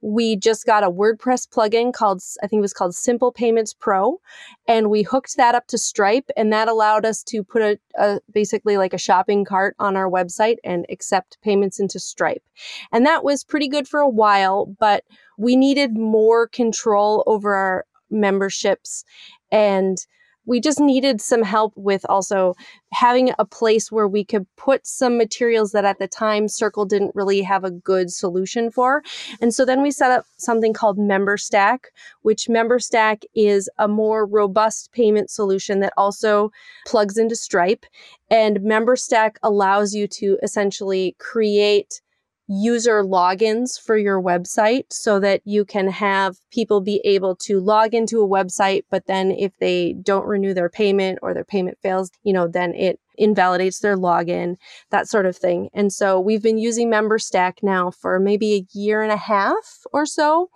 [0.00, 4.20] we just got a WordPress plugin called, I think it was called Simple Payments Pro.
[4.68, 6.30] And we hooked that up to Stripe.
[6.36, 10.08] And that allowed us to put a, a, basically like a shopping cart on our
[10.08, 12.44] website and accept payments into Stripe.
[12.92, 15.02] And that was pretty good for a while, but
[15.36, 19.04] we needed more control over our memberships
[19.50, 20.06] and
[20.48, 22.54] we just needed some help with also
[22.90, 27.14] having a place where we could put some materials that at the time Circle didn't
[27.14, 29.02] really have a good solution for.
[29.42, 31.80] And so then we set up something called MemberStack,
[32.22, 36.50] which MemberStack is a more robust payment solution that also
[36.86, 37.84] plugs into Stripe.
[38.30, 42.00] And MemberStack allows you to essentially create
[42.48, 47.94] user logins for your website so that you can have people be able to log
[47.94, 52.10] into a website, but then if they don't renew their payment or their payment fails,
[52.22, 54.56] you know, then it invalidates their login,
[54.90, 55.68] that sort of thing.
[55.74, 60.06] And so we've been using MemberStack now for maybe a year and a half or
[60.06, 60.48] so.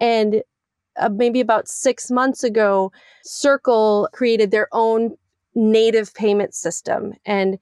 [0.00, 0.42] And
[0.96, 2.90] uh, maybe about six months ago,
[3.22, 5.16] Circle created their own
[5.54, 7.12] native payment system.
[7.26, 7.58] And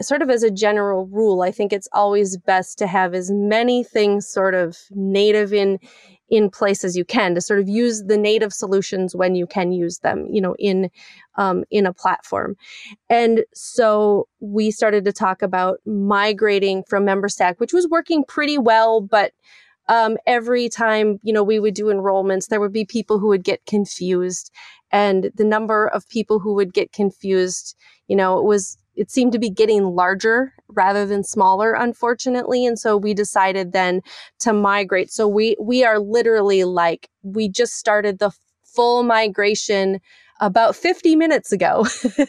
[0.00, 3.82] sort of as a general rule, I think it's always best to have as many
[3.82, 5.78] things sort of native in
[6.30, 9.72] in place as you can to sort of use the native solutions when you can
[9.72, 10.90] use them, you know, in
[11.36, 12.54] um, in a platform.
[13.08, 19.00] And so we started to talk about migrating from MemberStack, which was working pretty well,
[19.00, 19.32] but
[19.88, 23.44] um, every time you know we would do enrollments, there would be people who would
[23.44, 24.52] get confused,
[24.90, 27.74] and the number of people who would get confused,
[28.06, 32.78] you know, it was it seemed to be getting larger rather than smaller unfortunately and
[32.78, 34.00] so we decided then
[34.38, 38.30] to migrate so we we are literally like we just started the
[38.64, 39.98] full migration
[40.40, 41.86] about 50 minutes ago.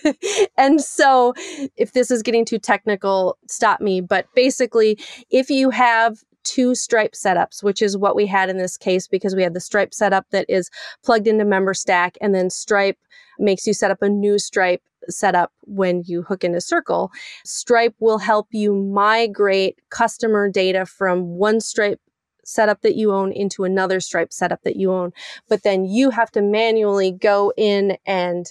[0.58, 1.34] and so,
[1.78, 4.02] if this is getting too technical, stop me.
[4.02, 4.98] But basically,
[5.30, 6.18] if you have
[6.50, 9.60] two Stripe setups, which is what we had in this case because we had the
[9.60, 10.72] Stripe setup that is
[11.04, 12.98] plugged into MemberStack, and then Stripe
[13.38, 17.12] makes you set up a new Stripe setup when you hook into Circle.
[17.46, 22.02] Stripe will help you migrate customer data from one Stripe
[22.44, 25.14] setup that you own into another Stripe setup that you own.
[25.50, 28.48] But then you have to manually go in and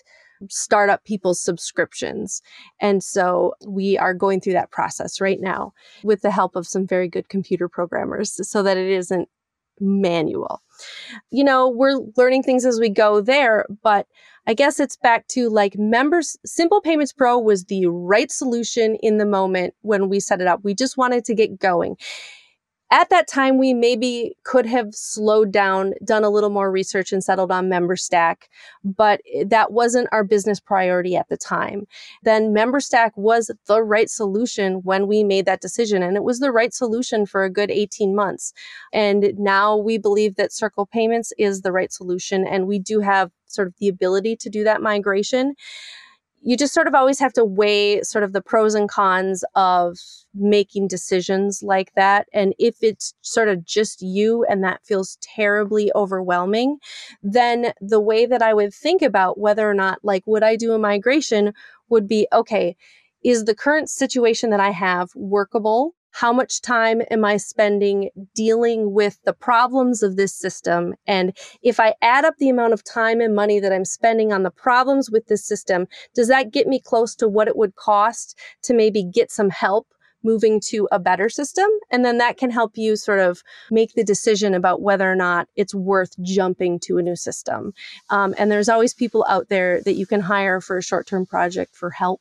[0.48, 2.42] start up people's subscriptions.
[2.80, 5.72] And so we are going through that process right now
[6.02, 9.28] with the help of some very good computer programmers so that it isn't
[9.80, 10.62] manual.
[11.30, 14.06] You know, we're learning things as we go there, but
[14.46, 19.18] I guess it's back to like members, Simple Payments Pro was the right solution in
[19.18, 20.60] the moment when we set it up.
[20.62, 21.96] We just wanted to get going
[22.90, 27.22] at that time, we maybe could have slowed down, done a little more research and
[27.22, 28.44] settled on MemberStack,
[28.82, 31.86] but that wasn't our business priority at the time.
[32.22, 36.02] Then MemberStack was the right solution when we made that decision.
[36.02, 38.54] And it was the right solution for a good 18 months.
[38.92, 42.46] And now we believe that Circle Payments is the right solution.
[42.46, 45.54] And we do have sort of the ability to do that migration
[46.42, 49.98] you just sort of always have to weigh sort of the pros and cons of
[50.34, 52.26] making decisions like that.
[52.32, 56.78] And if it's sort of just you and that feels terribly overwhelming,
[57.22, 60.72] then the way that I would think about whether or not, like, would I do
[60.72, 61.52] a migration
[61.88, 62.76] would be okay,
[63.24, 65.94] is the current situation that I have workable?
[66.18, 70.96] How much time am I spending dealing with the problems of this system?
[71.06, 74.42] And if I add up the amount of time and money that I'm spending on
[74.42, 78.36] the problems with this system, does that get me close to what it would cost
[78.62, 79.86] to maybe get some help?
[80.24, 81.68] moving to a better system.
[81.92, 83.40] And then that can help you sort of
[83.70, 87.72] make the decision about whether or not it's worth jumping to a new system.
[88.10, 91.24] Um, and there's always people out there that you can hire for a short term
[91.24, 92.20] project for help.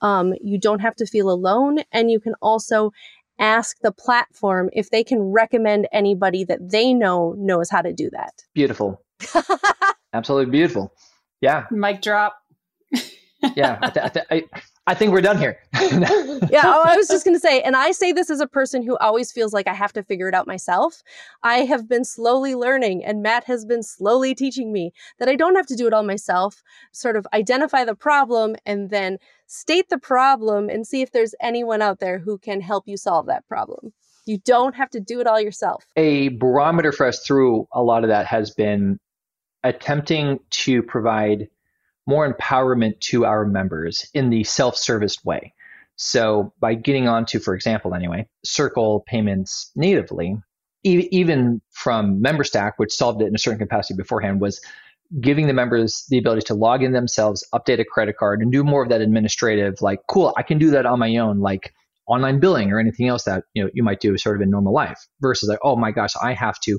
[0.00, 2.92] Um, you don't have to feel alone, and you can also
[3.38, 8.10] ask the platform if they can recommend anybody that they know knows how to do
[8.10, 8.42] that.
[8.54, 9.02] Beautiful.
[10.12, 10.92] Absolutely beautiful.
[11.40, 11.64] Yeah.
[11.70, 12.36] Mic drop.
[13.56, 13.78] yeah.
[13.82, 15.58] I, th- I, th- I, I think we're done here.
[15.72, 18.82] yeah, oh, I was just going to say, and I say this as a person
[18.82, 21.02] who always feels like I have to figure it out myself.
[21.42, 25.56] I have been slowly learning, and Matt has been slowly teaching me that I don't
[25.56, 26.62] have to do it all myself.
[26.92, 31.82] Sort of identify the problem and then state the problem and see if there's anyone
[31.82, 33.92] out there who can help you solve that problem.
[34.26, 35.84] You don't have to do it all yourself.
[35.96, 38.98] A barometer for us through a lot of that has been
[39.62, 41.48] attempting to provide
[42.06, 45.54] more empowerment to our members in the self-service way.
[45.96, 50.36] So by getting onto, for example, anyway, Circle payments natively,
[50.82, 54.60] e- even from MemberStack, which solved it in a certain capacity beforehand, was
[55.20, 58.64] giving the members the ability to log in themselves, update a credit card, and do
[58.64, 61.72] more of that administrative, like, cool, I can do that on my own, like
[62.06, 64.72] online billing or anything else that you know you might do sort of in normal
[64.72, 66.78] life, versus like, oh my gosh, I have to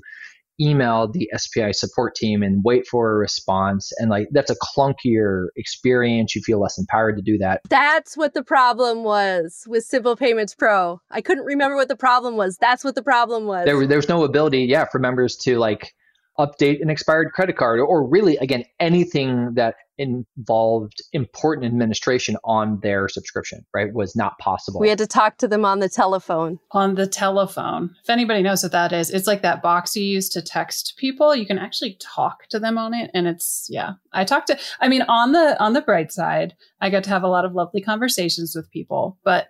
[0.59, 3.91] email the SPI support team and wait for a response.
[3.97, 6.35] And like that's a clunkier experience.
[6.35, 7.61] You feel less empowered to do that.
[7.69, 11.01] That's what the problem was with Simple Payments Pro.
[11.11, 12.57] I couldn't remember what the problem was.
[12.57, 13.65] That's what the problem was.
[13.65, 15.93] There, there's no ability, yeah, for members to like
[16.39, 23.07] update an expired credit card or really again anything that involved important administration on their
[23.07, 24.81] subscription right was not possible.
[24.81, 26.59] We had to talk to them on the telephone.
[26.71, 27.95] On the telephone.
[28.03, 31.35] If anybody knows what that is it's like that box you use to text people.
[31.35, 33.93] You can actually talk to them on it and it's yeah.
[34.11, 37.23] I talked to i mean on the on the bright side i got to have
[37.23, 39.49] a lot of lovely conversations with people but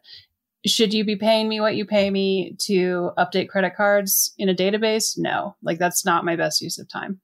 [0.66, 4.56] should you be paying me what you pay me to update credit cards in a
[4.56, 5.14] database?
[5.18, 7.20] No, like that's not my best use of time.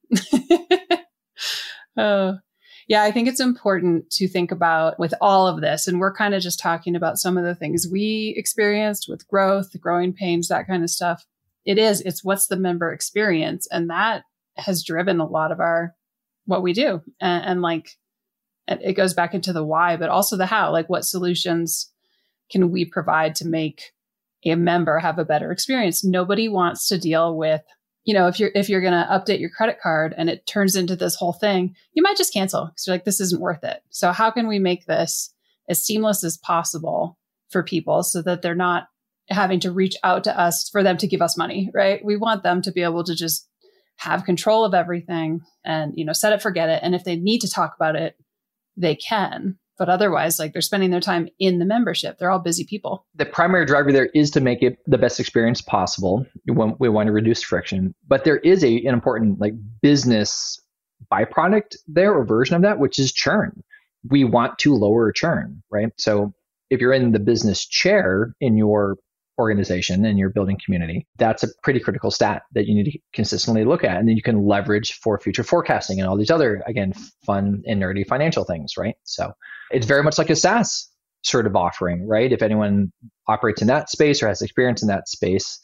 [1.98, 2.34] uh,
[2.88, 5.88] yeah, I think it's important to think about with all of this.
[5.88, 9.80] And we're kind of just talking about some of the things we experienced with growth,
[9.80, 11.26] growing pains, that kind of stuff.
[11.66, 13.68] It is, it's what's the member experience.
[13.72, 14.24] And that
[14.58, 15.96] has driven a lot of our,
[16.46, 17.02] what we do.
[17.20, 17.92] And, and like,
[18.68, 21.91] it goes back into the why, but also the how, like what solutions
[22.52, 23.92] can we provide to make
[24.46, 26.04] a member have a better experience?
[26.04, 27.62] Nobody wants to deal with,
[28.04, 30.76] you know, if you're if you're going to update your credit card and it turns
[30.76, 33.82] into this whole thing, you might just cancel because you're like, this isn't worth it.
[33.90, 35.34] So how can we make this
[35.70, 37.18] as seamless as possible
[37.50, 38.88] for people so that they're not
[39.30, 42.04] having to reach out to us for them to give us money, right?
[42.04, 43.48] We want them to be able to just
[43.98, 46.80] have control of everything and, you know, set it, forget it.
[46.84, 48.18] And if they need to talk about it,
[48.76, 49.58] they can.
[49.82, 52.20] But otherwise, like they're spending their time in the membership.
[52.20, 53.04] They're all busy people.
[53.16, 56.24] The primary driver there is to make it the best experience possible.
[56.46, 60.62] We want, to reduce friction, but there is a, an important like business
[61.12, 63.64] byproduct there or version of that, which is churn.
[64.08, 65.92] We want to lower churn, right?
[65.98, 66.32] So
[66.70, 68.98] if you're in the business chair in your
[69.42, 73.66] organization and you're building community, that's a pretty critical stat that you need to consistently
[73.66, 73.98] look at.
[73.98, 76.94] And then you can leverage for future forecasting and all these other, again,
[77.26, 78.96] fun and nerdy financial things, right?
[79.04, 79.34] So
[79.72, 80.90] it's very much like a SaaS
[81.24, 82.32] sort of offering, right?
[82.32, 82.92] If anyone
[83.28, 85.60] operates in that space or has experience in that space,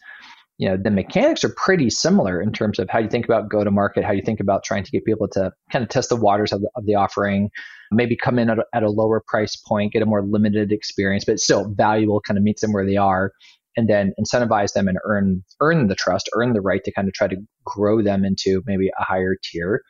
[0.57, 3.63] you know, the mechanics are pretty similar in terms of how you think about go
[3.63, 6.15] to market, how you think about trying to get people to kind of test the
[6.15, 7.49] waters of the, of the offering,
[7.91, 11.25] maybe come in at a, at a lower price point, get a more limited experience,
[11.25, 13.31] but still valuable, kind of meets them where they are,
[13.77, 17.13] and then incentivize them and earn earn the trust, earn the right to kind of
[17.13, 19.81] try to grow them into maybe a higher tier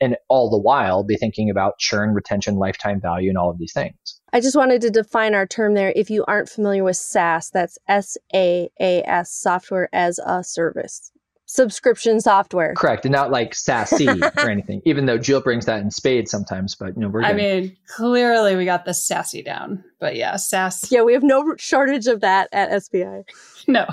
[0.00, 3.72] and all the while be thinking about churn, retention, lifetime value, and all of these
[3.72, 3.94] things.
[4.32, 5.92] I just wanted to define our term there.
[5.96, 11.10] If you aren't familiar with SaaS, that's S A A S, software as a service,
[11.46, 12.74] subscription software.
[12.74, 14.82] Correct, and not like SaaSy or anything.
[14.84, 17.22] Even though Jill brings that in spades sometimes, but you know we're.
[17.22, 20.90] I mean, clearly we got the sassy down, but yeah, SaaS.
[20.90, 23.22] Yeah, we have no shortage of that at SPI.
[23.68, 23.86] no,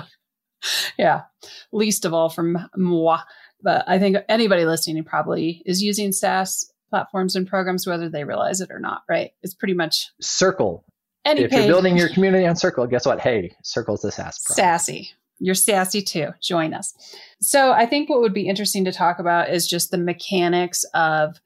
[0.98, 1.22] yeah,
[1.72, 3.20] least of all from moi.
[3.62, 8.60] But I think anybody listening probably is using SaaS platforms and programs, whether they realize
[8.60, 9.30] it or not, right?
[9.42, 10.84] It's pretty much Circle.
[11.24, 13.18] Any if you're building your community on Circle, guess what?
[13.18, 14.38] Hey, Circle's the SaaS.
[14.42, 15.12] Sassy.
[15.44, 16.28] You're sassy too.
[16.40, 16.94] Join us.
[17.40, 21.40] So I think what would be interesting to talk about is just the mechanics of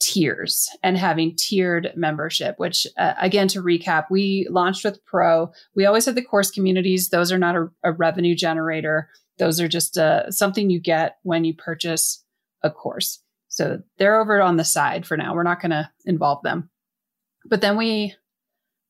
[0.00, 5.86] tiers and having tiered membership which uh, again to recap we launched with pro we
[5.86, 9.08] always had the course communities those are not a, a revenue generator
[9.38, 12.24] those are just uh, something you get when you purchase
[12.62, 13.22] a course.
[13.48, 15.34] So they're over on the side for now.
[15.34, 16.70] We're not going to involve them.
[17.46, 18.14] But then we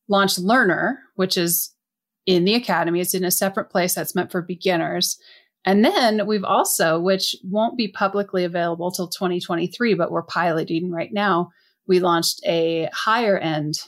[0.07, 1.73] launched Learner, which is
[2.29, 3.01] in the academy.
[3.01, 5.17] It's in a separate place that's meant for beginners.
[5.65, 11.11] And then we've also, which won't be publicly available till 2023, but we're piloting right
[11.11, 11.49] now,
[11.87, 13.79] we launched a higher end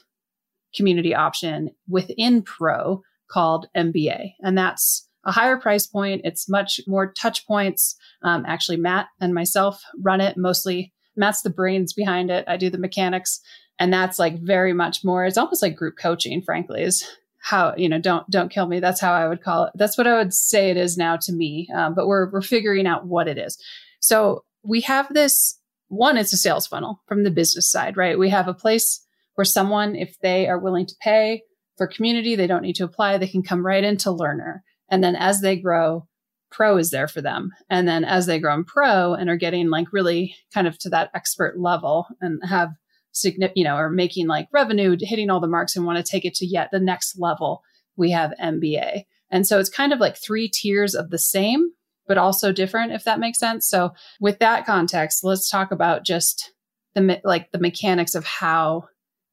[0.76, 4.32] community option within Pro called MBA.
[4.42, 6.22] And that's a higher price point.
[6.24, 7.96] It's much more touch points.
[8.24, 10.94] Um, actually, Matt and myself run it mostly.
[11.16, 12.44] Matt's the brains behind it.
[12.48, 13.40] I do the mechanics.
[13.78, 17.08] And that's like very much more, it's almost like group coaching, frankly, is
[17.42, 18.80] how, you know, don't, don't kill me.
[18.80, 19.74] That's how I would call it.
[19.76, 21.68] That's what I would say it is now to me.
[21.76, 23.58] Um, but we're, we're figuring out what it is.
[24.00, 28.18] So we have this one, it's a sales funnel from the business side, right?
[28.18, 31.42] We have a place where someone, if they are willing to pay
[31.78, 33.18] for community, they don't need to apply.
[33.18, 34.64] They can come right into learner.
[34.90, 36.08] And then as they grow,
[36.52, 37.52] pro is there for them.
[37.70, 40.90] And then as they grow in pro and are getting like really kind of to
[40.90, 42.70] that expert level and have
[43.12, 46.26] significant, you know, or making like revenue, hitting all the marks and want to take
[46.26, 47.64] it to yet the next level,
[47.96, 49.04] we have MBA.
[49.30, 51.72] And so it's kind of like three tiers of the same,
[52.08, 53.68] but also different, if that makes sense.
[53.68, 56.52] So with that context, let's talk about just
[56.94, 58.86] the like the mechanics of how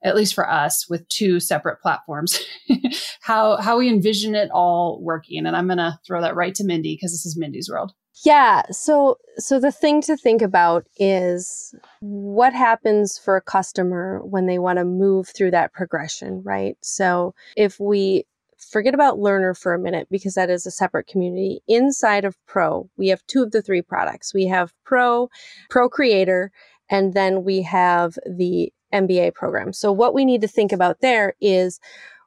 [0.04, 2.40] at least for us with two separate platforms
[3.20, 6.64] how how we envision it all working and i'm going to throw that right to
[6.64, 7.92] mindy because this is mindy's world
[8.24, 14.46] yeah so so the thing to think about is what happens for a customer when
[14.46, 18.24] they want to move through that progression right so if we
[18.56, 22.88] forget about learner for a minute because that is a separate community inside of pro
[22.96, 25.28] we have two of the three products we have pro
[25.70, 26.50] pro creator
[26.90, 29.72] and then we have the MBA program.
[29.72, 31.80] So what we need to think about there is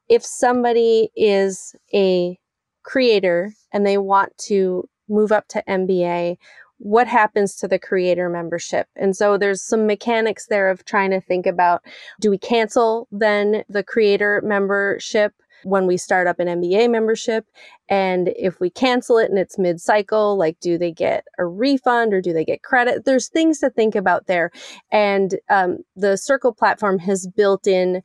[0.09, 2.37] if somebody is a
[2.83, 6.37] creator and they want to move up to MBA,
[6.77, 8.87] what happens to the creator membership?
[8.95, 11.83] And so there's some mechanics there of trying to think about
[12.19, 15.33] do we cancel then the creator membership?
[15.63, 17.45] when we start up an MBA membership.
[17.89, 22.13] And if we cancel it and it's mid cycle, like do they get a refund
[22.13, 23.05] or do they get credit?
[23.05, 24.51] There's things to think about there.
[24.91, 28.01] And um, the Circle platform has built in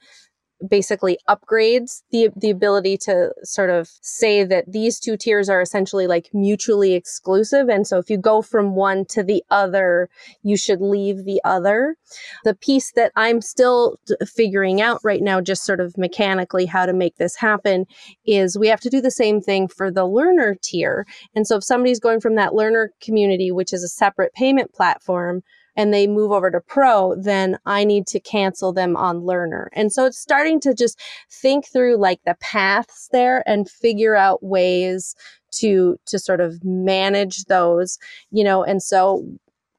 [0.67, 6.07] basically upgrades the the ability to sort of say that these two tiers are essentially
[6.07, 7.69] like mutually exclusive.
[7.69, 10.09] And so if you go from one to the other
[10.43, 11.97] you should leave the other.
[12.45, 16.93] The piece that i'm still figuring out right now just sort of mechanically how to
[16.93, 17.87] make this happen
[18.27, 21.07] is we have to do the same thing for the learner tier.
[21.35, 25.43] And so if somebody's going from that learner community which is a separate payment platform
[25.77, 29.71] and they move over to pro, then I need to cancel them on learner.
[29.73, 30.99] And so it's starting to just
[31.31, 35.15] think through like the paths there and figure out ways
[35.53, 37.99] to to sort of manage those,
[38.31, 39.27] you know, and so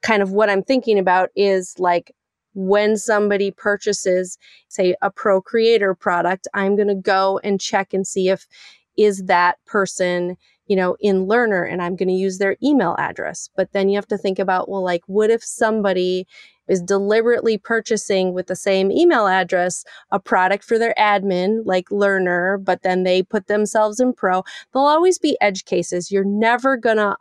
[0.01, 2.11] kind of what I'm thinking about is like
[2.53, 4.37] when somebody purchases
[4.67, 8.47] say a pro creator product, I'm going to go and check and see if
[8.97, 10.37] is that person
[10.67, 13.49] you know, in Learner and I'm going to use their email address.
[13.55, 16.27] But then you have to think about, well, like, what if somebody
[16.67, 22.57] is deliberately purchasing with the same email address a product for their admin, like Learner,
[22.57, 24.43] but then they put themselves in Pro?
[24.73, 26.11] There'll always be edge cases.
[26.11, 27.15] You're never going to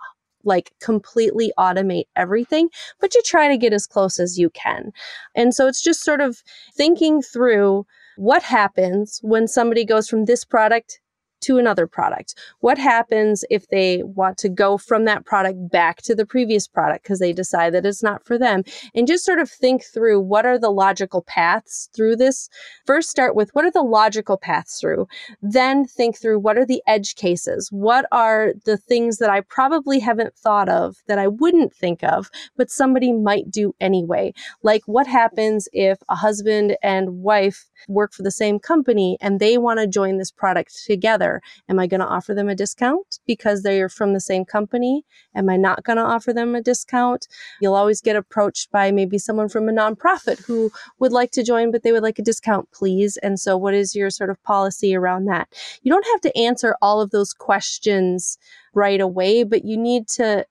[0.45, 2.69] like completely automate everything,
[3.01, 4.93] but you try to get as close as you can.
[5.35, 6.43] And so it's just sort of
[6.75, 7.85] thinking through
[8.17, 11.01] what happens when somebody goes from this product
[11.47, 12.35] to another product?
[12.61, 17.05] What happens if they want to go from that product back to the previous product
[17.05, 18.63] because they decide that it's not for them?
[18.95, 22.49] And just sort of think through what are the logical paths through this.
[22.87, 25.07] First, start with what are the logical paths through?
[25.41, 27.71] Then think through what are the edge cases?
[27.71, 32.31] What are the things that I probably haven't thought of that I wouldn't think of,
[32.57, 34.33] but somebody might do anyway?
[34.63, 39.59] Like what happens if a husband and wife work for the same company and they
[39.59, 41.36] want to join this product together.
[41.69, 45.05] Am I going to offer them a discount because they're from the same company?
[45.35, 47.29] Am I not going to offer them a discount?
[47.61, 51.71] You'll always get approached by maybe someone from a nonprofit who would like to join,
[51.71, 53.17] but they would like a discount, please.
[53.19, 55.49] And so, what is your sort of policy around that?
[55.83, 58.39] You don't have to answer all of those questions
[58.75, 60.47] right away, but you need to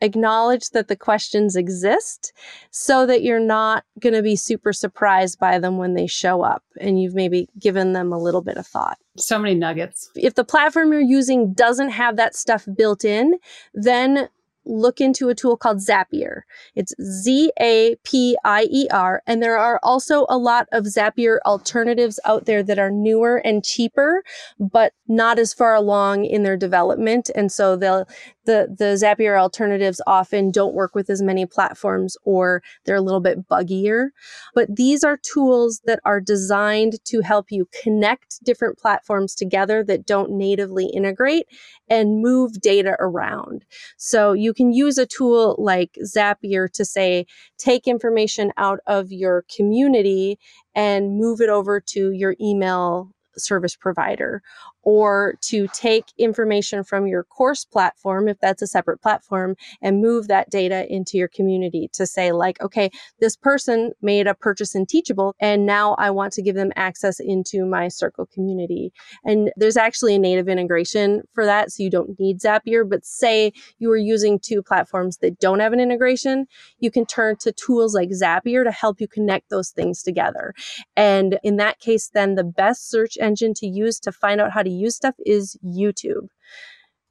[0.00, 2.32] acknowledge that the questions exist
[2.70, 6.62] so that you're not going to be super surprised by them when they show up
[6.80, 8.98] and you've maybe given them a little bit of thought.
[9.16, 10.10] So many nuggets.
[10.14, 13.38] If the platform you're using doesn't have that stuff built in,
[13.72, 14.28] then
[14.66, 16.42] look into a tool called Zapier.
[16.74, 19.22] It's Z A P I E R.
[19.26, 23.64] And there are also a lot of Zapier alternatives out there that are newer and
[23.64, 24.22] cheaper,
[24.58, 27.30] but not as far along in their development.
[27.34, 28.06] And so they'll,
[28.44, 33.20] the, the Zapier alternatives often don't work with as many platforms or they're a little
[33.20, 34.08] bit buggier.
[34.54, 40.06] But these are tools that are designed to help you connect different platforms together that
[40.06, 41.46] don't natively integrate
[41.88, 43.64] and move data around.
[43.96, 47.26] So you can use a tool like Zapier to say,
[47.58, 50.38] take information out of your community
[50.74, 54.42] and move it over to your email service provider
[54.86, 60.28] or to take information from your course platform, if that's a separate platform, and move
[60.28, 64.86] that data into your community to say, like, okay, this person made a purchase in
[64.86, 68.92] Teachable, and now I want to give them access into my Circle community.
[69.24, 72.88] And there's actually a native integration for that, so you don't need Zapier.
[72.88, 76.46] But say you are using two platforms that don't have an integration,
[76.78, 80.54] you can turn to tools like Zapier to help you connect those things together.
[80.96, 84.62] And in that case, then the best search engine to use to find out how
[84.62, 86.28] to use stuff is YouTube.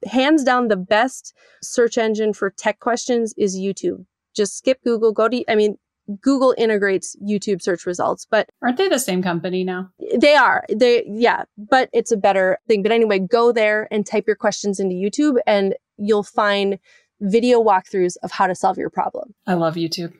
[0.06, 4.04] Hands down, the best search engine for tech questions is YouTube.
[4.34, 5.78] Just skip Google, go to, I mean,
[6.20, 9.90] Google integrates YouTube search results, but aren't they the same company now?
[10.16, 10.64] They are.
[10.68, 12.82] They, yeah, but it's a better thing.
[12.82, 16.78] But anyway, go there and type your questions into YouTube and you'll find
[17.20, 19.34] video walkthroughs of how to solve your problem.
[19.46, 20.12] I love YouTube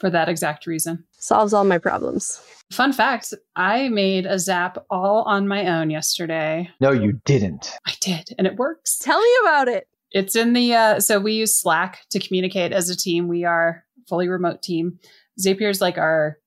[0.00, 1.04] for that exact reason.
[1.18, 2.40] Solves all my problems.
[2.72, 6.70] Fun fact I made a zap all on my own yesterday.
[6.80, 7.72] No, you didn't.
[7.86, 8.98] I did, and it works.
[8.98, 9.86] Tell me about it.
[10.12, 13.28] It's in the, uh, so we use Slack to communicate as a team.
[13.28, 14.98] We are a fully remote team.
[15.40, 16.38] Zapier is like our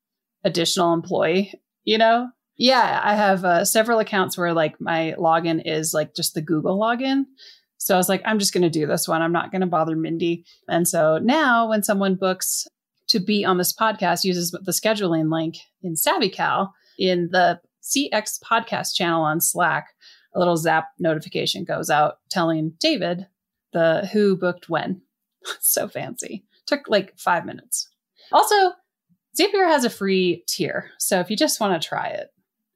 [0.44, 2.28] additional employee, you know?
[2.56, 6.78] Yeah, I have uh, several accounts where like my login is like just the Google
[6.78, 7.24] login.
[7.78, 9.22] So I was like, I'm just going to do this one.
[9.22, 10.44] I'm not going to bother Mindy.
[10.68, 12.66] And so now when someone books
[13.08, 18.94] to be on this podcast uses the scheduling link in SavvyCal in the CX podcast
[18.94, 19.88] channel on Slack.
[20.34, 23.26] A little zap notification goes out telling David
[23.72, 25.02] the who booked when.
[25.60, 26.44] so fancy.
[26.66, 27.88] Took like five minutes.
[28.32, 28.72] Also,
[29.38, 30.90] Zapier has a free tier.
[30.98, 32.28] So if you just want to try it,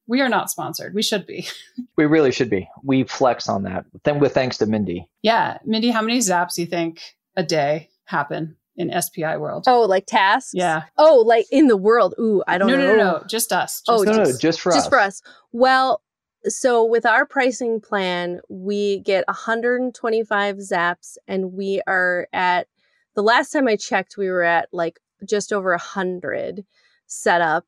[0.06, 0.94] we are not sponsored.
[0.94, 1.46] We should be.
[1.96, 2.68] we really should be.
[2.82, 3.86] We flex on that.
[4.04, 5.08] Then with thanks to Mindy.
[5.22, 5.58] Yeah.
[5.64, 7.00] Mindy, how many zaps do you think
[7.36, 9.64] a day happen in SPI world.
[9.66, 10.52] Oh, like tasks?
[10.54, 10.84] Yeah.
[10.96, 12.14] Oh, like in the world.
[12.18, 12.82] Ooh, I don't no, know.
[12.84, 13.82] Oh, no, no, no, just us.
[13.88, 14.32] Oh, just oh, no, us.
[14.32, 14.84] no, just for just us.
[14.84, 15.22] Just for us.
[15.52, 16.02] Well,
[16.44, 22.68] so with our pricing plan, we get 125 zaps and we are at
[23.14, 26.64] the last time I checked, we were at like just over 100
[27.06, 27.66] set up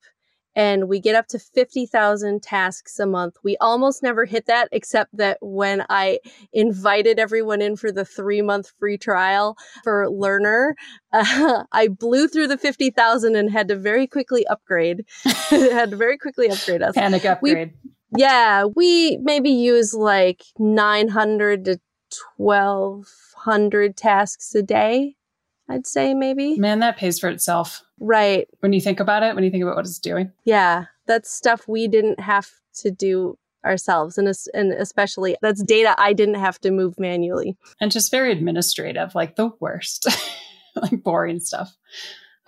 [0.57, 3.37] and we get up to 50,000 tasks a month.
[3.45, 6.19] We almost never hit that, except that when I
[6.53, 10.75] invited everyone in for the three month free trial for Learner,
[11.13, 15.05] uh, I blew through the 50,000 and had to very quickly upgrade.
[15.25, 16.95] had to very quickly upgrade us.
[16.95, 17.73] Panic upgrade.
[17.83, 21.81] We, yeah, we maybe use like 900 to
[22.37, 25.15] 1200 tasks a day.
[25.69, 26.57] I'd say maybe.
[26.57, 27.83] Man, that pays for itself.
[28.01, 28.49] Right.
[28.61, 30.33] When you think about it, when you think about what it's doing.
[30.45, 36.15] Yeah, that's stuff we didn't have to do ourselves and, and especially that's data I
[36.15, 37.57] didn't have to move manually.
[37.81, 40.09] And just very administrative, like the worst.
[40.77, 41.77] like boring stuff.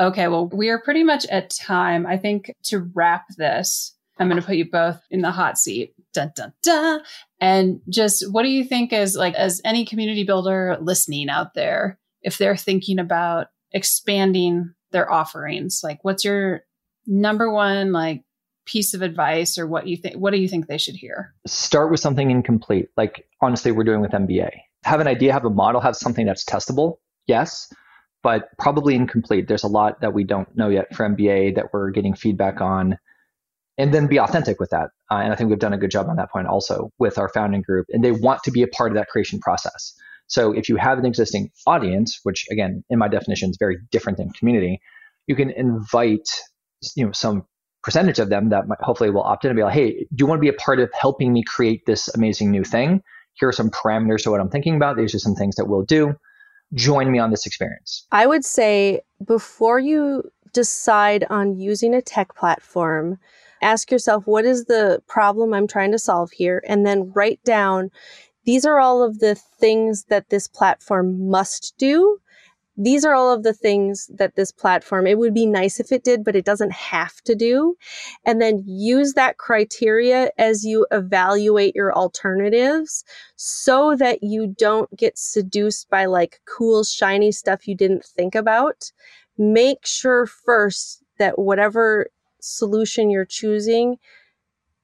[0.01, 2.07] Okay, well, we are pretty much at time.
[2.07, 5.95] I think to wrap this, I'm going to put you both in the hot seat.
[6.13, 7.03] Dun, dun, dun.
[7.41, 11.99] And just what do you think is like, as any community builder listening out there,
[12.23, 15.81] if they're thinking about expanding their offerings?
[15.83, 16.65] Like what's your
[17.07, 18.23] number one like
[18.65, 21.35] piece of advice or what you think what do you think they should hear?
[21.47, 22.89] Start with something incomplete.
[22.97, 24.51] Like honestly we're doing with mba
[24.85, 27.73] have an idea have a model have something that's testable yes
[28.23, 29.49] but probably incomplete.
[29.49, 32.99] There's a lot that we don't know yet for mba that we're getting feedback on.
[33.79, 34.91] And then be authentic with that.
[35.11, 37.29] Uh, and i think we've done a good job on that point also with our
[37.31, 37.87] founding group.
[37.91, 39.95] And they want to be a part of that creation process
[40.33, 44.17] so if you have an existing audience, which again, in my definition is very different
[44.17, 44.81] than community,
[45.27, 46.27] you can invite,
[46.97, 47.45] you know, some
[47.83, 50.39] percentage of them that hopefully will opt in and be like, hey, do you want
[50.39, 53.03] to be a part of helping me create this amazing new thing?
[53.35, 54.97] Here are some parameters to what I'm thinking about.
[54.97, 56.15] These are some things that we'll do.
[56.73, 58.07] Join me on this experience.
[58.11, 60.23] I would say before you
[60.55, 63.19] decide on using a tech platform,
[63.61, 66.63] ask yourself, what is the problem I'm trying to solve here?
[66.67, 67.91] And then write down
[68.45, 72.19] these are all of the things that this platform must do.
[72.77, 76.05] These are all of the things that this platform, it would be nice if it
[76.05, 77.77] did, but it doesn't have to do.
[78.25, 83.05] And then use that criteria as you evaluate your alternatives
[83.37, 88.91] so that you don't get seduced by like cool, shiny stuff you didn't think about.
[89.37, 92.07] Make sure first that whatever
[92.41, 93.97] solution you're choosing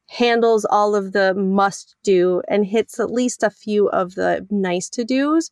[0.09, 4.89] handles all of the must do and hits at least a few of the nice
[4.89, 5.51] to do's,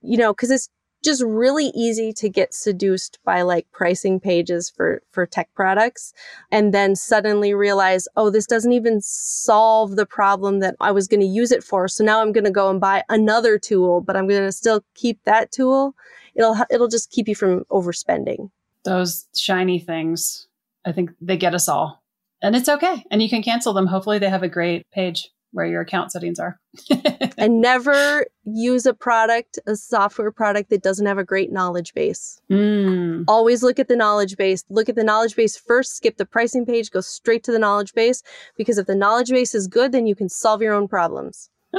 [0.00, 0.70] you know, because it's
[1.04, 6.12] just really easy to get seduced by like pricing pages for for tech products
[6.50, 11.20] and then suddenly realize oh this doesn't even solve the problem that I was going
[11.20, 14.16] to use it for so now I'm going to go and buy another tool but
[14.16, 15.94] I'm going to still keep that tool.
[16.34, 18.50] It'll it'll just keep you from overspending.
[18.82, 20.48] Those shiny things
[20.84, 22.02] I think they get us all
[22.42, 23.04] And it's okay.
[23.10, 23.86] And you can cancel them.
[23.86, 26.60] Hopefully, they have a great page where your account settings are.
[27.38, 32.38] and never use a product, a software product that doesn't have a great knowledge base.
[32.50, 33.24] Mm.
[33.26, 34.62] Always look at the knowledge base.
[34.68, 37.94] Look at the knowledge base first, skip the pricing page, go straight to the knowledge
[37.94, 38.22] base.
[38.56, 41.50] Because if the knowledge base is good, then you can solve your own problems.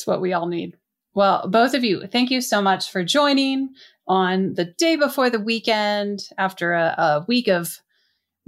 [0.00, 0.78] It's what we all need.
[1.12, 3.68] Well, both of you, thank you so much for joining
[4.08, 7.82] on the day before the weekend after a, a week of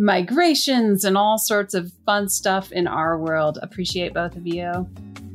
[0.02, 3.60] migrations and all sorts of fun stuff in our world.
[3.62, 4.88] Appreciate both of you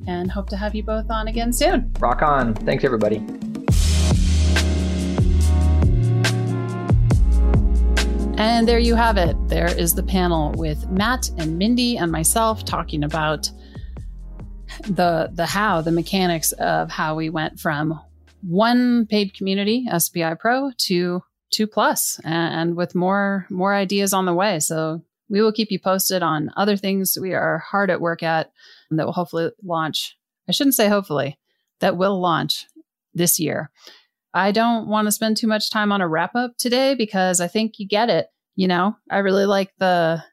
[0.07, 1.89] and hope to have you both on again soon.
[1.99, 2.53] Rock on.
[2.53, 3.17] Thanks, everybody.
[8.37, 9.37] And there you have it.
[9.47, 13.49] There is the panel with Matt and Mindy and myself talking about
[14.81, 17.99] the the how, the mechanics of how we went from
[18.41, 24.33] one paid community, SPI Pro, to two plus and with more more ideas on the
[24.33, 24.59] way.
[24.59, 28.51] So we will keep you posted on other things we are hard at work at
[28.91, 30.17] that will hopefully launch.
[30.47, 31.37] I shouldn't say hopefully,
[31.79, 32.65] that will launch
[33.13, 33.69] this year.
[34.33, 37.47] I don't want to spend too much time on a wrap up today because I
[37.47, 38.27] think you get it.
[38.55, 40.23] You know, I really like the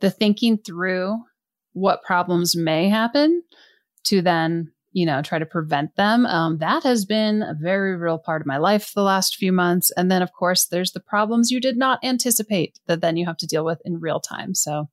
[0.00, 1.18] the thinking through
[1.72, 3.42] what problems may happen
[4.04, 8.18] to then you know try to prevent them um, that has been a very real
[8.18, 9.90] part of my life the last few months.
[9.96, 13.36] And then of course there's the problems you did not anticipate that then you have
[13.38, 14.54] to deal with in real time.
[14.54, 14.88] So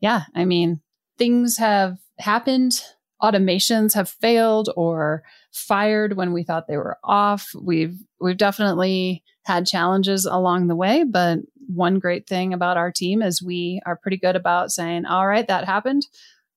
[0.00, 0.80] yeah i mean
[1.18, 2.82] things have happened.
[3.22, 5.22] Automations have failed or
[5.52, 7.50] fired when we thought they were off.
[7.58, 11.38] We've we've definitely had challenges along the way but
[11.68, 15.48] one great thing about our team is we are pretty good about saying all right
[15.48, 16.06] that happened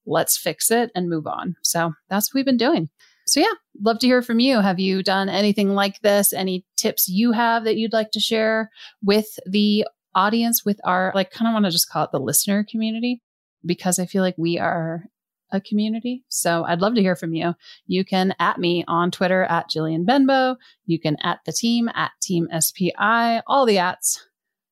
[0.10, 2.90] let's fix it and move on so that's what we've been doing
[3.26, 7.08] so yeah love to hear from you have you done anything like this any tips
[7.08, 8.70] you have that you'd like to share
[9.04, 9.86] with the
[10.16, 13.22] audience with our like kind of want to just call it the listener community
[13.66, 15.04] because i feel like we are
[15.52, 16.24] a community.
[16.30, 17.56] So I'd love to hear from you.
[17.88, 20.58] You can at me on Twitter at Jillian Benbow.
[20.86, 24.26] You can at the team at Team SPI, all the ats.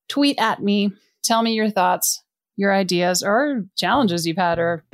[0.08, 0.92] Tweet at me.
[1.22, 2.22] Tell me your thoughts,
[2.58, 4.84] your ideas, or challenges you've had or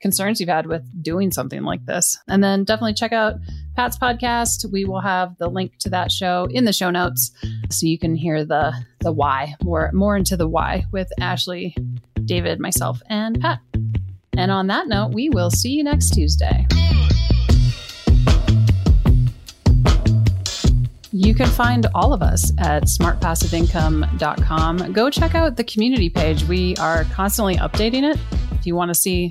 [0.00, 2.16] concerns you've had with doing something like this.
[2.28, 3.34] And then definitely check out
[3.74, 4.70] Pat's podcast.
[4.70, 7.32] We will have the link to that show in the show notes
[7.70, 11.76] so you can hear the the why, more more into the why with Ashley,
[12.24, 13.58] David, myself, and Pat.
[14.36, 16.66] And on that note, we will see you next Tuesday.
[21.18, 24.92] You can find all of us at smartpassiveincome.com.
[24.92, 26.44] Go check out the community page.
[26.44, 28.20] We are constantly updating it.
[28.52, 29.28] If you want to see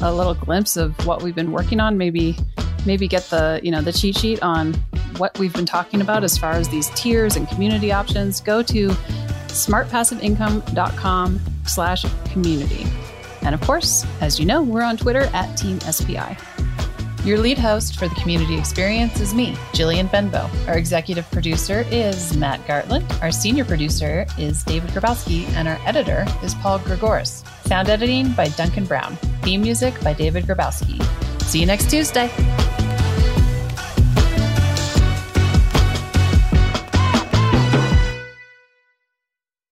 [0.00, 2.34] a little glimpse of what we've been working on, maybe
[2.86, 4.72] maybe get the, you know, the cheat sheet on
[5.18, 8.88] what we've been talking about as far as these tiers and community options, go to
[9.48, 12.86] smartpassiveincome.com slash community.
[13.42, 16.38] And of course, as you know, we're on Twitter at Team SPI.
[17.28, 20.48] Your lead host for the community experience is me, Jillian Benbow.
[20.66, 23.04] Our executive producer is Matt Gartland.
[23.20, 27.46] Our senior producer is David Grabowski, and our editor is Paul Gregoris.
[27.66, 29.16] Sound editing by Duncan Brown.
[29.42, 31.02] Theme music by David Grabowski.
[31.42, 32.30] See you next Tuesday.